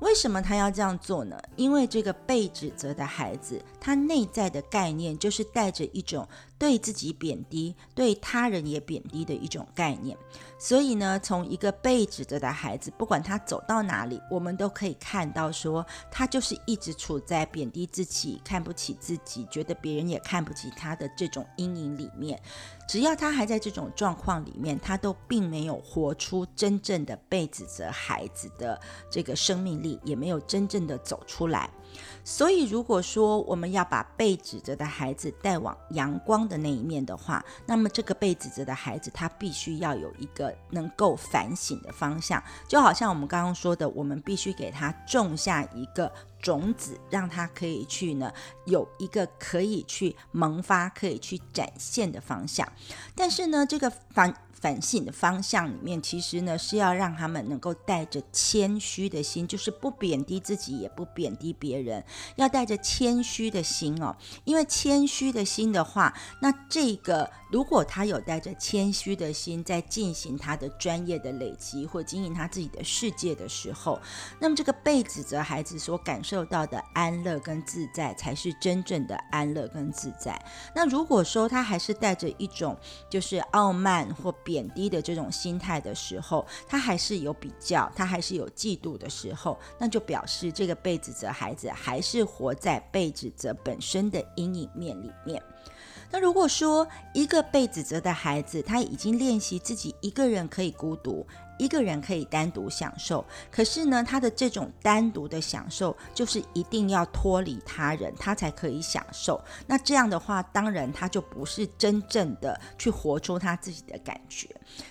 [0.00, 1.40] 为什么他要这样做呢？
[1.56, 6.26] 因为这个被指责的孩子，他内在的概念就是带着一种。
[6.58, 10.16] 对自己贬低，对他人也贬低的一种概念。
[10.58, 22.40] 所以呢，从一个被指责的孩子，不管他走到哪里，我们都可以看到，说他就是一直处在贬低自己、看不起自己、觉得别人也看不起他的这种阴影里面。
[22.88, 31.68] 只要他还在这种状况里面，他都并没有活出真正的被指责孩子的这个生命力，也没有真正的走出来。
[32.28, 46.10] 所以，如果说我们要把被指责的孩子带往阳光的那一面的话，那么这个被指责的孩子他必须要有一个能够反省的方向，就好像我们刚刚说的，我们必须给他种下一个
[46.42, 48.32] 种子，让他可以去呢
[48.64, 52.66] 有一个可以去萌发、可以去展现的方向。
[53.14, 54.34] 但是呢，这个反。
[54.60, 62.02] 反省的方向里面，其实呢是要让他们能够带着谦虚的心，就是不贬低自己，也不贬低别人，
[62.36, 64.16] 要带着谦虚的心哦。
[64.44, 74.00] 因为谦虚的心的话，那这个如果他有带着谦虚的心在进行他的专业的累积或经营他自己的世界的时候，
[74.40, 80.40] 那么这个被指责孩子所感受到的安乐跟自在，才是真正的安乐跟自在。
[80.74, 82.76] 那如果说他还是带着一种
[83.10, 95.42] 就是傲慢或贬低的这种心态的时候，他还是有比较，他还是有嫉妒的时候，那就表示这个被指责孩子还是活在被指责本身的阴影面里面。
[96.12, 101.26] 那如果说一个被指责的孩子，他已经练习自己一个人可以孤独。
[101.58, 109.42] 一个人可以单独享受，可是呢，他的这种单独的享受，就是一定要脱离他人，他才可以享受。
[109.66, 114.48] 那这样的话，当然他就不是真正的去活出他自己的感觉。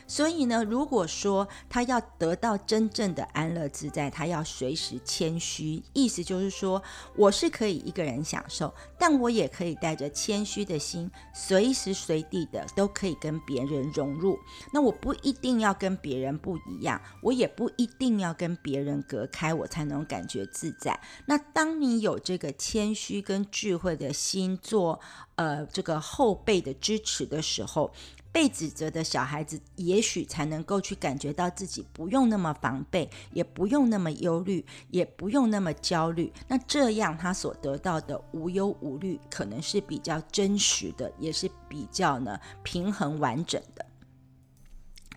[0.08, 6.82] 所以呢，如果说他要得到真正的安乐自在，他要随时谦虚，意思就是说，
[7.15, 14.39] 我是可以一个人享受，但我也可以带着谦虚的心，随时随地的都可以跟别人融入。
[14.73, 16.54] 那我不一定要跟别人不。
[16.55, 20.97] 不一样，我也不一定要跟别人隔开，我才能感觉自在。
[21.25, 24.99] 那当你有这个谦虚跟智慧的心做
[25.35, 27.91] 呃这个后辈的支持的时候，
[28.31, 36.31] 被指责的小孩子也许才能够去感觉到自己不用那么防备，也不用那么忧虑，也不用那么焦虑。
[36.47, 43.85] 那这样他所得到的无忧无虑，可能是比较真实的，也是比较呢平衡完整的。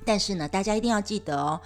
[0.09, 1.61] 但是呢，大家一定要记得哦。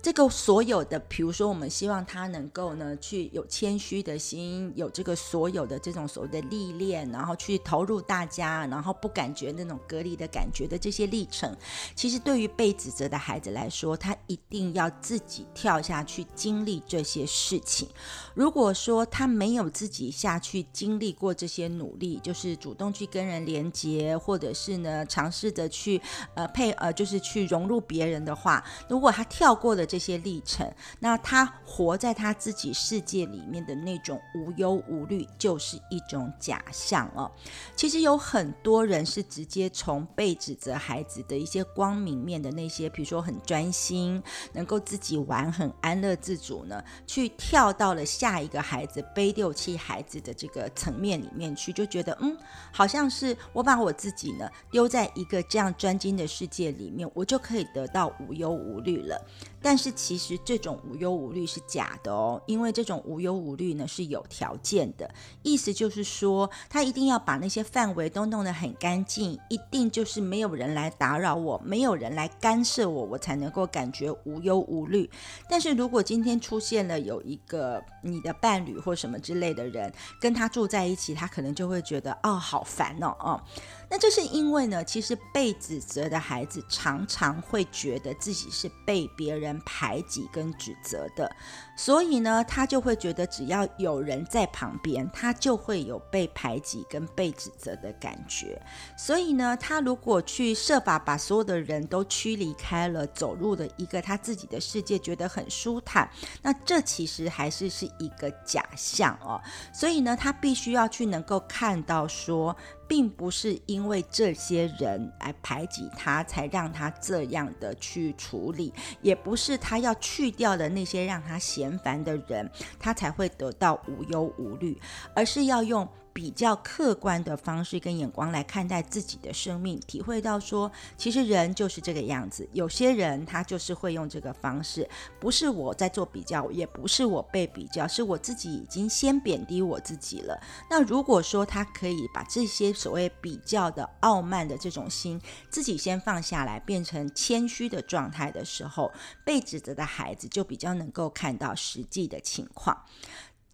[0.00, 11.54] 这个所有的，比如说，我们希望他能够呢，去有谦虚的心，有这个所有的这种所谓的历练，然后去投入大家，然后不感觉那种隔离的感觉的这些历程，
[11.96, 17.88] 其实对于被指责的孩子来说，他一定要自己跳下去经历这些事情。
[18.34, 26.00] 如果说他没有自己下去经历过这些努力，就是主动去跟人连接，或者是呢尝试着去
[26.34, 29.87] 呃配呃，就是去融入别人的话，如果他跳过了。
[29.88, 30.70] 这些历程，
[31.00, 37.30] 那他活在他自己世界里面的那种无忧无虑，就是一种假象哦。
[37.74, 44.22] 其实有很多人是直接从被指责孩子的一些光明面的那些，比如说很专心，
[44.52, 52.36] 能够自己玩，很安乐自主呢，去跳到了下一个孩子背六气孩子的这个层面里面去，就觉得嗯，
[52.70, 59.18] 好像是我把我自己呢丢在一个这样专精的世界里面，我就可以得到无忧无虑了。
[59.60, 75.10] 但是其实这种无忧无虑是假的哦，因为这种无忧无虑呢是有条件的，意思就是说他一定要把那些范围都弄得很干净，一定就是没有人来打扰我，没有人来干涉我，我才能够感觉无忧无虑。
[75.48, 83.42] 但是如果今天出现了有一个你的伴侣或什么之类的人跟他住在一起，他可能就会觉得哦好烦哦哦。
[83.90, 91.30] 那这是因为呢，其实被指责的孩子常常会觉得自己是被别人排挤跟指责的，
[91.74, 98.60] 所以呢，他就会觉得只要有人在旁边，他就会有被排挤跟被指责的感觉。
[98.96, 106.10] 所以呢，他如果去设法把所有的人都驱离开了，走入了一个他自己的世界，觉得很舒坦，
[106.42, 109.40] 那这其实还是是一个假象哦。
[109.72, 112.54] 所以呢，他必须要去能够看到说。
[112.88, 118.72] 并不是因为这些人来排挤他，才让他这样的去处理，
[119.02, 124.76] 也不是他要去掉的那些让他嫌烦的人，他才会得到无忧无虑，
[125.14, 125.86] 而是要用。
[126.18, 132.48] 比较客观的方式跟眼光来看待自己的生命，体会到说，其实人就是这个样子。
[132.52, 134.90] 有些人他就是会用这个方式，
[135.20, 140.36] 不是我在做比较，也不是我被比较，是我自己已经先贬低我自己了。
[140.68, 148.90] 那如果说他可以把这些所谓比较的傲慢的这种心，自己先放下来，变成谦虚的状态的时候，
[149.24, 152.76] 被指责的孩子就比较能够看到实际的情况。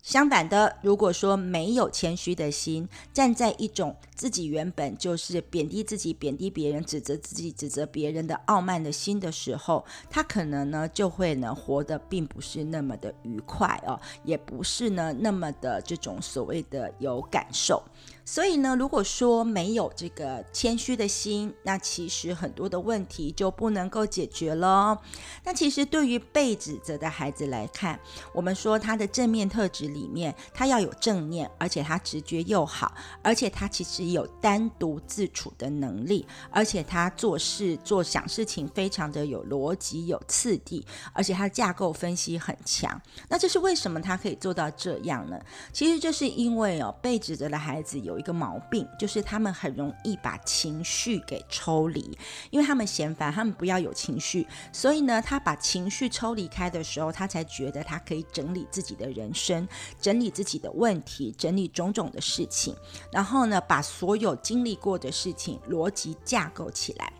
[0.04, 17.82] 相反的，如果说没有谦虚的心，站在一种自己原本就是贬低自己、贬低别人、指责自己、指责别人的傲慢的心的时候，他可能呢就会呢活得并不是那么的愉快哦，也不是呢那么的这种所谓的有感受。
[18.26, 24.98] 所以呢，如果说没有这个谦虚的心，那其实很多的问题就不能够解决了。
[25.44, 28.00] 那其实对于被指责的孩子来看，
[28.32, 42.98] 我们说他的正面特质里面，他要有正念，而且他直觉又好，而且他其实有单独自处的能力，而且他做事做想事情非常的有逻辑、有次第，而且他架构分析很强。
[43.28, 45.38] 那这是为什么他可以做到这样呢？
[45.74, 48.13] 其实就是因为哦，被指责的孩子有。
[48.14, 52.16] 有一个毛病，就是他们很容易把情绪给抽离，
[52.50, 59.66] 因为他们嫌烦，他们不要有情绪，所以呢，他把情绪抽离开的时候，他才觉得他可以整理自己的人生，
[60.00, 62.76] 整理自己的问题，整理种种的事情，
[63.10, 67.12] 然后呢，把所有经历过的事情逻辑架构起来。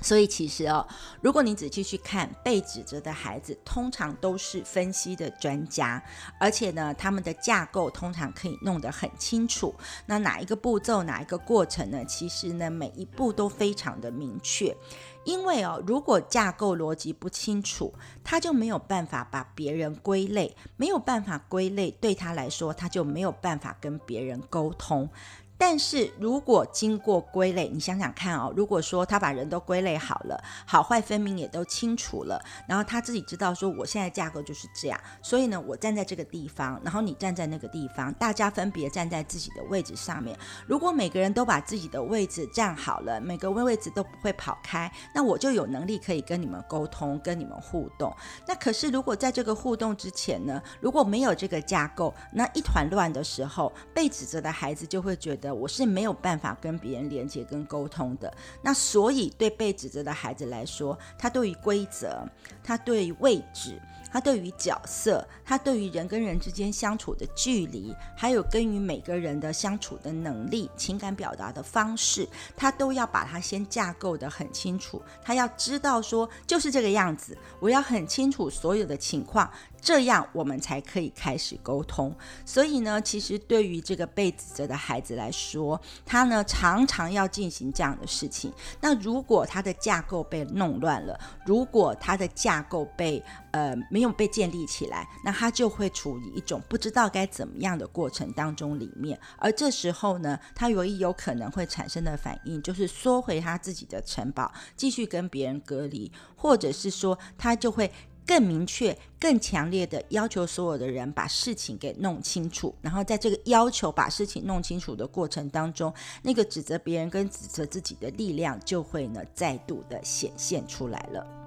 [0.00, 0.86] 所以其实哦，
[1.20, 6.02] 如果你仔细去看被指责的孩子，通常都是分析的专家，
[6.38, 9.74] 而且呢，他们的架构通常可以弄得很清楚。
[10.06, 12.04] 那哪一个步骤，哪一个过程呢？
[12.04, 14.76] 其实呢，每一步都非常的明确。
[15.24, 17.92] 因为哦，如果架构逻辑不清楚，
[18.24, 25.10] 他就没有办法把别人归类，没有办法归类，对他来说，他就没有办法跟别人沟通。
[25.58, 40.38] 但是如果经过归类，你想想看哦，如果说他把人都归类好了，好坏分明也都清楚了，然后他自己知道说我现在架构就是这样，所以呢，我站在这个地方，然后你站在那个地方，大家分别站在自己的位置上面。
[40.68, 48.14] 如果每个人都把自己的位置站好了，每个位位置都不会跑开，那我就有能力可以跟你们沟通，跟你们互动。
[48.46, 55.47] 那可是如果在这个互动之前呢，如果没有这个架构，那一团乱的时候，被指责的孩子就会觉得。
[55.54, 58.32] 我是没有办法跟别人连接跟沟通的，
[58.62, 62.26] 那所以对被指责的孩子来说，他对于规则，
[62.62, 63.80] 他对于位置。
[64.10, 72.26] 他对于角色，他对于人跟人之间相处的距离，还有跟与每个人的相处的能力、情感表达的方式，
[72.56, 75.02] 他都要把它先架构的很清楚。
[75.22, 79.50] 他要知道说，就是这个样子，我要很清楚所有的情况，
[79.80, 82.14] 这样我们才可以开始沟通。
[82.44, 88.52] 所以呢，其实对于这个被指责的孩子来说，他呢常常要进行这样的事情。
[88.80, 93.22] 那如果他的架构被弄乱了，如果他的架构被
[93.52, 93.78] 呃。
[93.90, 99.18] 没有被建立起来，那他就会处于一种不知道该怎么样的过程当中里面。
[99.38, 107.90] 而这时候呢，他唯一有可能会产生的反应就是缩回他自己的城堡，继续跟别人隔离，或者是说他就会
[108.28, 112.74] 更明确、更强烈的要求所有的人把事情给弄清楚。
[112.82, 121.37] 然后在这个要求把事情弄清楚的过程当中，那个指责别人跟指责自己的力量就会呢再度的显现出来了。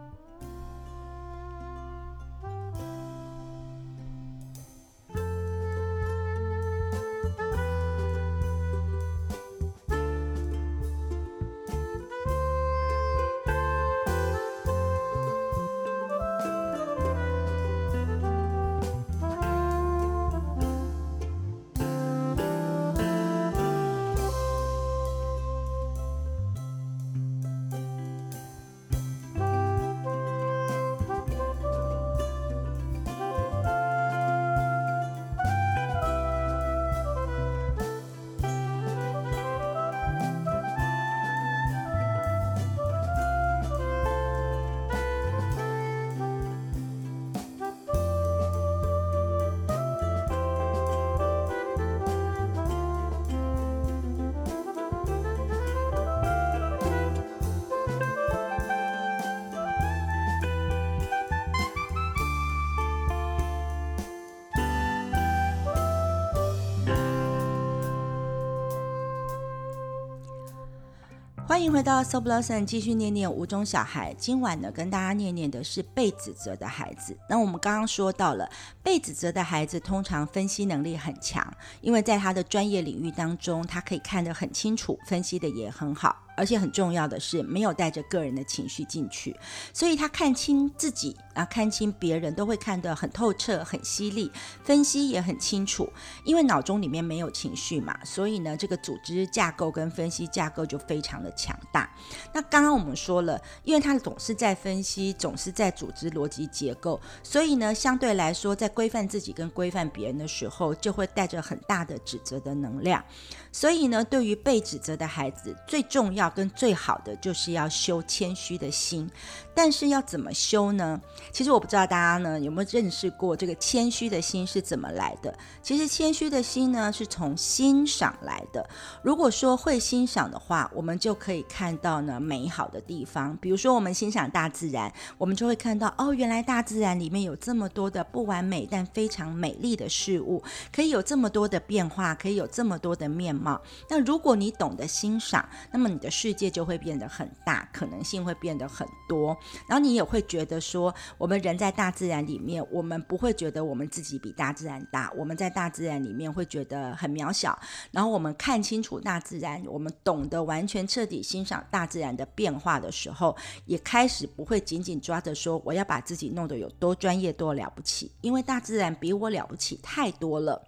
[71.52, 74.16] 欢迎回到 So Blossom，继续念念五种小孩。
[74.18, 77.18] 今晚呢，跟大家念念的是被指责的孩子。
[77.28, 78.50] 那我们刚刚说到了，
[78.82, 81.46] 被指责的孩子通常分析能力很强，
[81.82, 86.16] 因为在他的专业领域当中，他可以看得很清楚，分析的也很好。
[86.38, 89.36] 而且很重要的是，没有带着个人的情绪进去，
[89.74, 94.32] 所以他看清自己啊，看清别人都会看得很透彻、很犀利，
[94.64, 95.92] 分析也很清楚。
[96.24, 101.90] 因为脑中里面没有情绪嘛，所以呢，这个组织架构跟分析架构就非常的强大。
[102.34, 113.04] 那刚刚我们说了，因为他总是在分析，总是在组织逻辑结构，所以呢，相对来说，在规范自己跟规范别人的时候，就会带着很大的指责的能量。
[113.52, 119.10] 所以呢，对于被指责的孩子，最重要跟最好的就是要修谦虚的心。
[119.54, 121.00] 但是要怎么修呢？
[121.32, 125.38] 其实我不知道大家呢有没有认识过这个谦虚的心是怎么来的。
[125.62, 128.68] 其实谦虚的心呢是从欣赏来的。
[129.04, 133.38] 如果说会欣赏的话，我们就可可以看到呢美好的地方。
[133.38, 143.62] 比如说我们欣赏大自然，我们就会看到哦，原来大自然里面有这么多的不完美但非常美丽的事物，可以有这么多的变化，可以有这么多的面貌。
[143.90, 149.28] 那如果你懂得欣赏，那么你的世界就会变得很大，可能性会变得很多。
[149.70, 157.58] 然后你也会觉得说，我们人在大自然里面，我们不会觉得我们自己比大自然大，我们在大自然里面会觉得很渺小。
[157.92, 170.62] 然后我们看清楚大自然，我们懂得完全彻底欣赏大自然的变化的时候，也开始不会紧紧抓着说我要把自己弄得有多专业多了不起，因为大自然比我了不起太多了。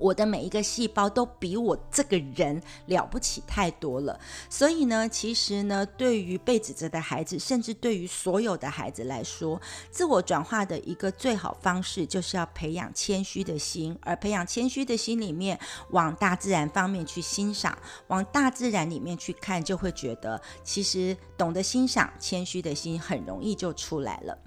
[0.00, 17.76] 我的每一个细胞都比我这个人了不起太多了，所以呢，其实呢，对于被指责的孩子，甚至对于所有的孩子来说，自我转化的一个最好方式，就是要培养谦虚的心，而培养谦虚的心里面，往大自然方面去欣赏，
[18.06, 24.38] 往大自然里面去看，就会觉得，其实懂得欣赏谦虚的心，很容易就出来了。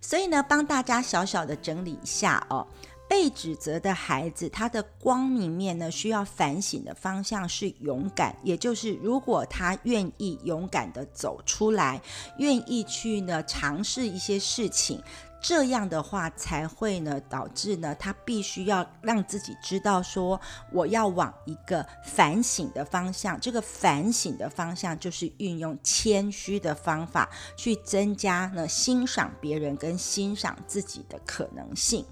[0.00, 2.66] 所以呢，帮大家小小的整理一下哦。
[3.08, 12.00] 被指责的孩子，他的光明面呢，需要反省的方向是勇敢，也就是如果他愿意勇敢的走出来，
[12.38, 15.02] 愿意去呢尝试一些事情。
[15.38, 20.40] 这样的话才会呢，导致呢，他必须要让自己知道说，
[20.72, 23.38] 我要往一个反省的方向。
[23.38, 32.04] 这个反省的方向就是运用谦虚的方法，去增加呢欣赏别人跟欣赏自己的可能性。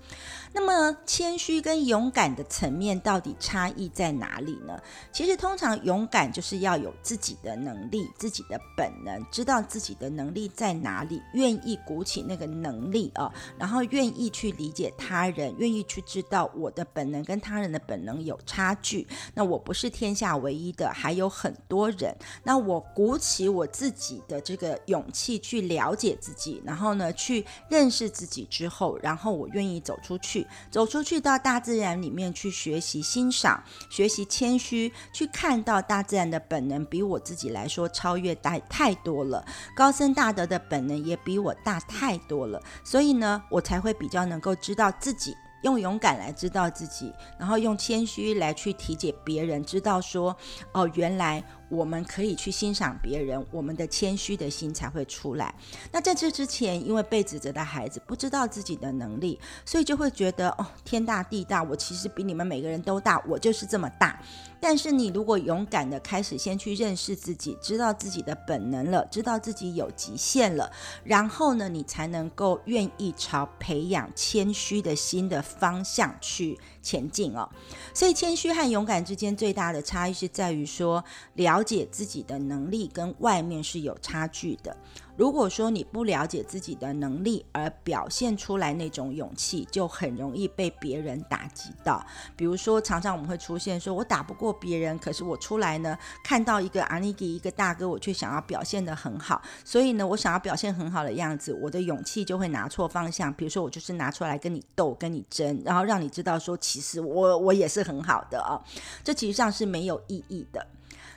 [0.56, 4.80] 那么，谦虚跟勇敢的层面到底差异在哪里呢？
[5.10, 13.32] 其实，通常勇敢就是要有自己的能力、自己的本能，知道自己的能力在哪里，愿意鼓起那个能力啊。
[13.58, 19.04] 然后愿意去理解他人，愿意去知道我的本能跟他人的本能有差距。
[19.34, 22.14] 那我不是天下唯一的，还有很多人。
[22.44, 39.42] 那我鼓起我自己的这个勇气去了解自己，然后呢，去认识自己之后，然后我愿意走出去，走出去到大自然里面去学习欣赏，学习谦虚，去看到大自然的本能比我自己来说超越大太多了，
[39.74, 42.62] 高深大德的本能也比我大太多了。
[42.84, 43.14] 所以。
[43.14, 50.36] 呢，我才会比较能够知道自己，用勇敢来知道自己，然后用谦虚来去体解别人，知道说，
[50.72, 51.44] 哦，原来。
[51.68, 55.54] 我们可以去欣赏别人，我们的谦虚的心才会出来。
[55.90, 64.20] 那在这之前，因为被指责的孩子不知道自己的能力，所以就会觉得哦，天大地大，我其实比你们每个人都大，我就是这么大。
[64.60, 70.70] 但是你如果勇敢的开始先去认识自己，知道自己的本能了，知道自己有极限了，
[71.02, 77.50] 然后呢，你才能够愿意朝培养谦虚的心的方向去前进哦。
[77.92, 81.04] 所以谦虚和勇敢之间最大的差异是在于说
[81.34, 81.64] 了。
[81.64, 84.76] 解自己的能力跟外面是有差距的。
[85.16, 92.04] 如果说你不了解自己的能力而表现出来那种勇气，就很容易被别人打击到。
[92.36, 99.40] 比如说，常常我们会出现说，我打不过别人，可是我出来呢，看到一个阿尼给一个大哥，我却想要表现得很好。
[99.64, 103.32] 所以呢，我想要表现很好的样子，我的勇气就会拿错方向。
[103.32, 108.60] 比如说，我就是拿出来跟你斗、跟你争，然后让你知道说，其实我我也是很好的啊。
[109.04, 110.66] 这其实上是没有意义的。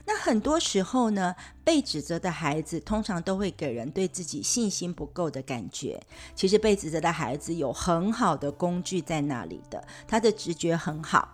[0.10, 1.36] 那很多时候呢，
[1.66, 6.02] 被指责的孩子通常都会给人对自己信心不够的感觉。
[6.34, 11.28] 其实被指责的孩子有很好的工具在那里的，他的直觉很好。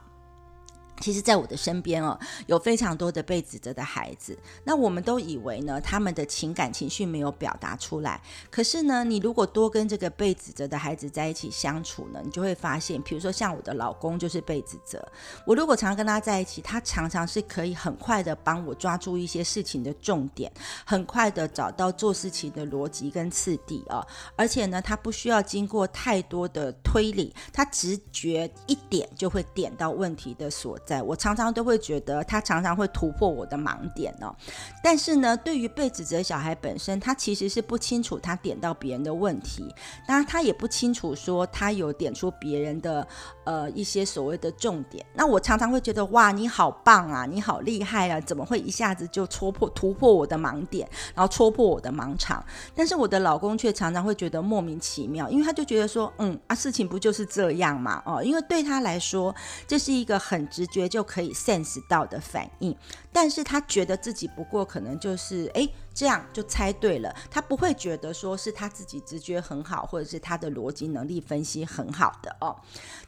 [1.04, 4.38] 其实，在我的身边哦，有非常多的被指责的孩子。
[4.64, 8.22] 那我们都以为呢，他们的情感情绪没有表达出来。
[8.50, 15.06] 可是呢，你如果多跟这个被指责的孩子在一起相处呢，你就会发现，比如说像我的老公就是被指责。
[15.46, 20.50] 我如果常常跟他在一起，他常常是可以很快的帮我抓住一些事情的重点，
[20.86, 24.02] 很快的找到做事情的逻辑跟次第啊。
[24.38, 30.93] 而且呢，他不需要经过太多的推理，他直觉一点就会点到问题的所在。
[31.02, 34.36] 我常常都会觉得他常常会突破我的盲点哦，
[34.84, 39.74] 但是呢，对于被指责小孩本身，他其实是不清楚他点到别人的问题，
[40.08, 43.08] 当然他也不清楚说他有点出别人的
[43.46, 45.06] 呃一些所谓的重点。
[45.14, 52.44] 那我常常会觉得哇，你好棒啊，你好厉害啊，怎么会一下子就戳破突破我的盲点，然后戳破我的盲场？
[52.76, 58.02] 但是我的老公却常常会觉得莫名其妙，因为他就觉得说，嗯啊，事情不就是这样嘛？
[58.06, 59.34] 哦，因为对他来说，
[59.68, 60.84] 这是一个很直觉。
[60.94, 62.76] 就可以 sense 到的反应，
[63.14, 65.70] 但是他觉得自己不过可能就是哎。
[65.96, 72.56] 这样就猜对了，他不会觉得说是他自己直觉很好，或者是他的逻辑能力分析很好的哦。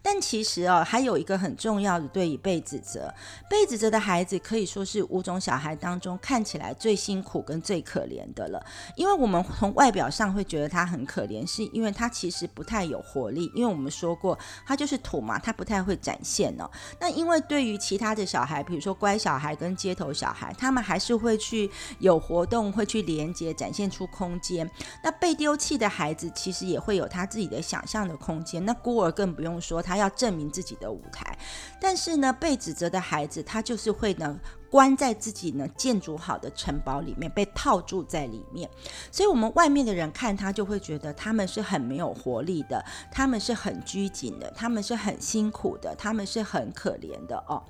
[0.04, 3.12] 但其实哦，还有一个很重要的对于被指责、
[3.50, 8.64] 被指责的孩子，可以说是五种小孩当中看起来最辛苦跟最可怜的了。
[8.96, 13.52] 因为我们从外表上会觉得他很可怜，是因为他其实不太有活力。
[13.56, 16.70] 因为我们说过，他就是土嘛，他不太会展现哦。
[17.00, 22.66] 那因为对于其他的小孩，比如说乖小孩跟接头小孩，他们还是会去有活动。
[22.76, 24.70] 会去连接，展现出空间。
[25.02, 28.66] 那被丢弃的孩子其实也会有他自己的想象的空间。
[28.66, 31.38] 那孤儿更不用说，他要证明自己的舞台。
[31.80, 34.38] 但是呢，被指责的孩子，他就是会呢。
[34.76, 38.70] 关在自己呢建筑好的城堡里面，被套住在里面，
[39.10, 47.64] 所以我们外面的人看他就会觉得他们是很没有活力的，他们是很拘谨的，他们是很辛苦的，他们是很可怜的哦。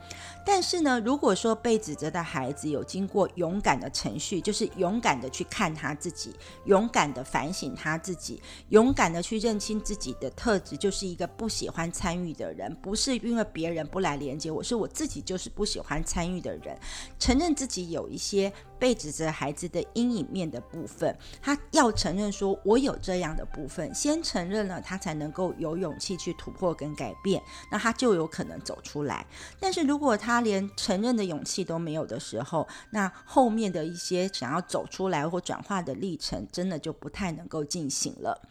[0.43, 6.33] 但是呢，如果说被指责的孩子有经过勇敢的程序，就是勇敢的去看他自己，
[6.63, 16.75] 勇敢的反省他自己，勇敢的去认清自己的特质，就是一个不喜欢参与的人，不是因为别人不来连接我，是我自己就是不喜欢参与的人。
[17.17, 27.41] 承认自己有一些被指责孩子的阴影面的部分，他要承认说，我有这样的部分，先承认了，他才能够有勇气去突破跟改变，
[27.71, 29.25] 那他就有可能走出来。
[29.59, 38.41] 但是如果他连承认的勇气都没有的时候，那后面的一些想要走出来或转化的历程，真的就不太能够进行了。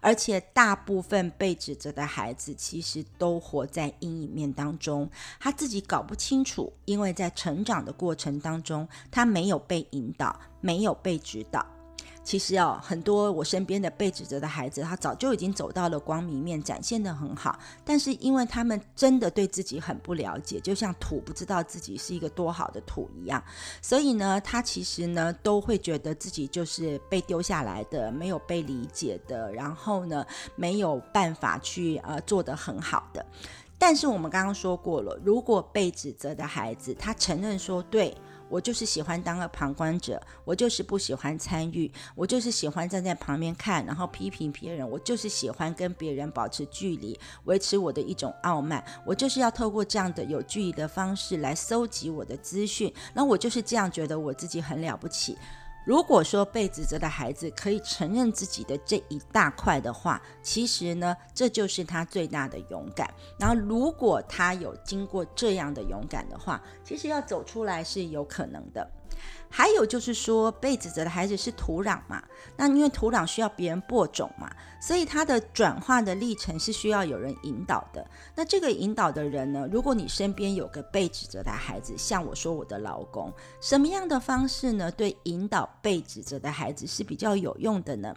[0.00, 11.66] 而且大部分被指责的孩子，其实都活在阴影面当中，他自己搞不清楚，因为在成长的过程当中，他没有被引导，没有被指导。
[12.26, 17.56] 其实哦，很多我身边的被指责的孩子，他早就已经走到了光明面，展现的很好。
[17.84, 23.40] 但是因为他们真的对自己很不了解，就像土不知道自己是一个多好的土一样，
[23.80, 33.24] 所以呢，他其实呢都会觉得自己就是被丢下来的，没有被理解的，然后呢没有办法去呃做得很好的。
[33.78, 38.12] 但是我们刚刚说过了，如果被指责的孩子他承认说对。
[38.48, 55.36] 我就是喜欢当个旁观者，我就是不喜欢参与，我就是喜欢站在旁边看，然后批评别人，我就是喜欢跟别人保持距离，维持我的一种傲慢，我就是要透过这样的有距离的方式来搜集我的资讯，那我就是这样觉得我自己很了不起。
[55.86, 63.08] 如果说被指责的孩子可以承认自己的这一大块的话，其实呢，这就是他最大的勇敢。
[63.38, 68.90] 然后，如果他有经过这样的勇敢的话，其实要走出来是有可能的。
[69.48, 72.22] 还有就是说，被指责的孩子是土壤嘛？
[72.56, 78.06] 那因为土壤需要别人播种嘛，所以他的转化的历程是需要有人引导的。
[78.34, 79.68] 那这个引导的人呢？
[79.70, 84.90] 如果你身边有个被指责的孩子，像我说我的老公，什么样的方式呢？
[84.90, 88.14] 对引导被指责的孩子是比较有用的呢？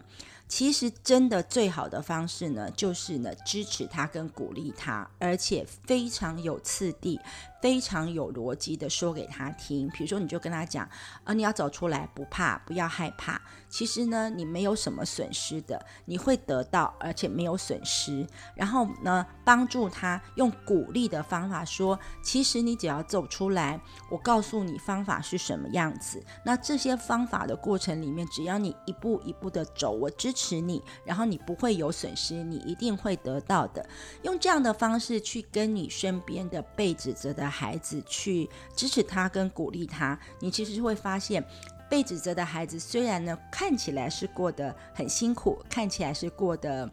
[0.48, 7.20] 其实真的最好的方式呢，就是呢支持他跟鼓励他，而且非常有次第。
[7.60, 10.88] 非常有逻辑的说给他听，比如说，你就跟他讲，
[11.24, 13.40] 呃，你要走出来，不怕，不要害怕。
[13.68, 18.26] 其实呢，你没有什么损失的，你会得到，而且没有损失。
[18.56, 23.78] 然后呢，帮助他用鼓励的方法说，其实你只要走出来，
[24.10, 26.24] 我告诉你方法是什么样子。
[26.44, 33.86] 那这些方法的过程里面，只要你一步一步的走，我支持你，然后你不会有损失，你一定会得到的。
[34.22, 37.49] 用这样的方式去跟你身边的被指责的。
[37.50, 41.44] 孩子去支持他跟鼓励他，你其实是会发现，
[41.90, 46.90] 被指责的孩子虽然呢看起来是过得很辛苦，看起来是过得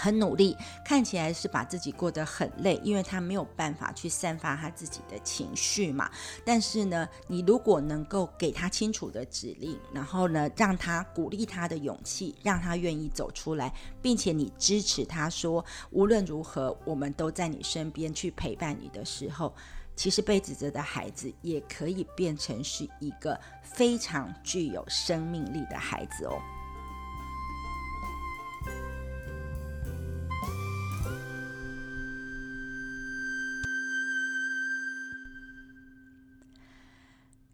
[0.00, 6.10] 很努力，看起来是把自己过得很累，因为他没有办法去散发他自己的情绪嘛。
[6.44, 13.72] 但是呢，你如果能够给他清楚的指令，然后呢，让他鼓励他的勇气，让他愿意走出来，
[14.02, 19.54] 并且你支持他说，无论如何，我们都在你身边去陪伴你的时候，
[19.96, 26.38] 其实被指责的孩子也可以变成是一个非常具有生命力的孩子哦。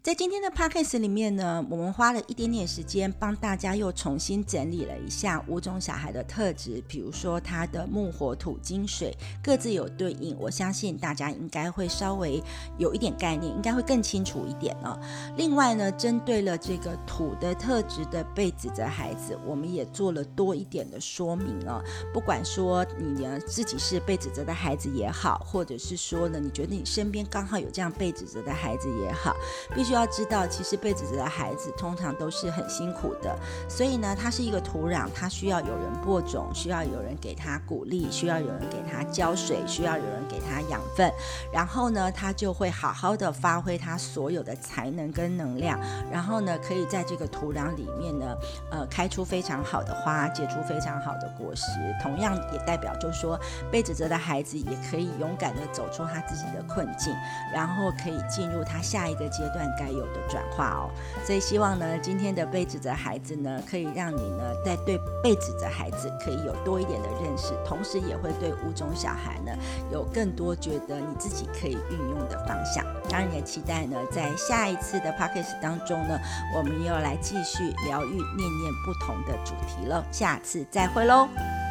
[0.02, 12.42] 在今天的 podcast 里面呢，我们花了一点点时间帮大家又重新整理了一下五种小孩的特质，比如说他的木、火、土、金、水各自有对应，我相信大家应该会稍微
[12.78, 14.98] 有一点概念，应该会更清楚一点呢。
[15.36, 21.78] 另外呢，针对了这个土的特质的被指责孩子，我们也做了多一点的说明哦。
[22.10, 29.36] 不管说你呢自己是被指责的孩子也好，或者是说呢你觉得你身边刚好有这样被指责的孩子也好，
[29.74, 29.89] 必须。
[29.90, 33.36] 需要知道，其实被指责的孩子通常都是很辛苦的，
[33.68, 41.12] 所以呢，它是一个土壤，它需要有人播种，需要有人给他鼓励，需要有人给他浇水，需要有人给他养分，
[41.52, 45.76] 然后呢，他就会好好的发挥他所有的才能跟能量，
[46.08, 48.36] 然后呢，可以在这个土壤里面呢，
[48.70, 51.64] 呃，开出非常好的花，结出非常好的果实。
[52.00, 53.36] 同样也代表，就是说，
[53.72, 57.12] 被指责的孩子也可以勇敢的走出他自己的困境，
[57.52, 59.68] 然后可以进入他下一个阶段。
[59.80, 60.90] 该有的转化哦，
[61.24, 69.52] 所以希望呢，今天的被指责孩子呢，可以让你呢，在对被指责孩子可以有多一点的认识，同时也会对五种小孩呢，
[69.90, 72.84] 有更多觉得你自己可以运用的方向。
[73.08, 76.18] 当然也期待呢，在下一次的 p o c k e t 当中呢，
[76.54, 80.04] 我们又来继续疗愈、念念不同的主题了。
[80.12, 81.69] 下次再会喽。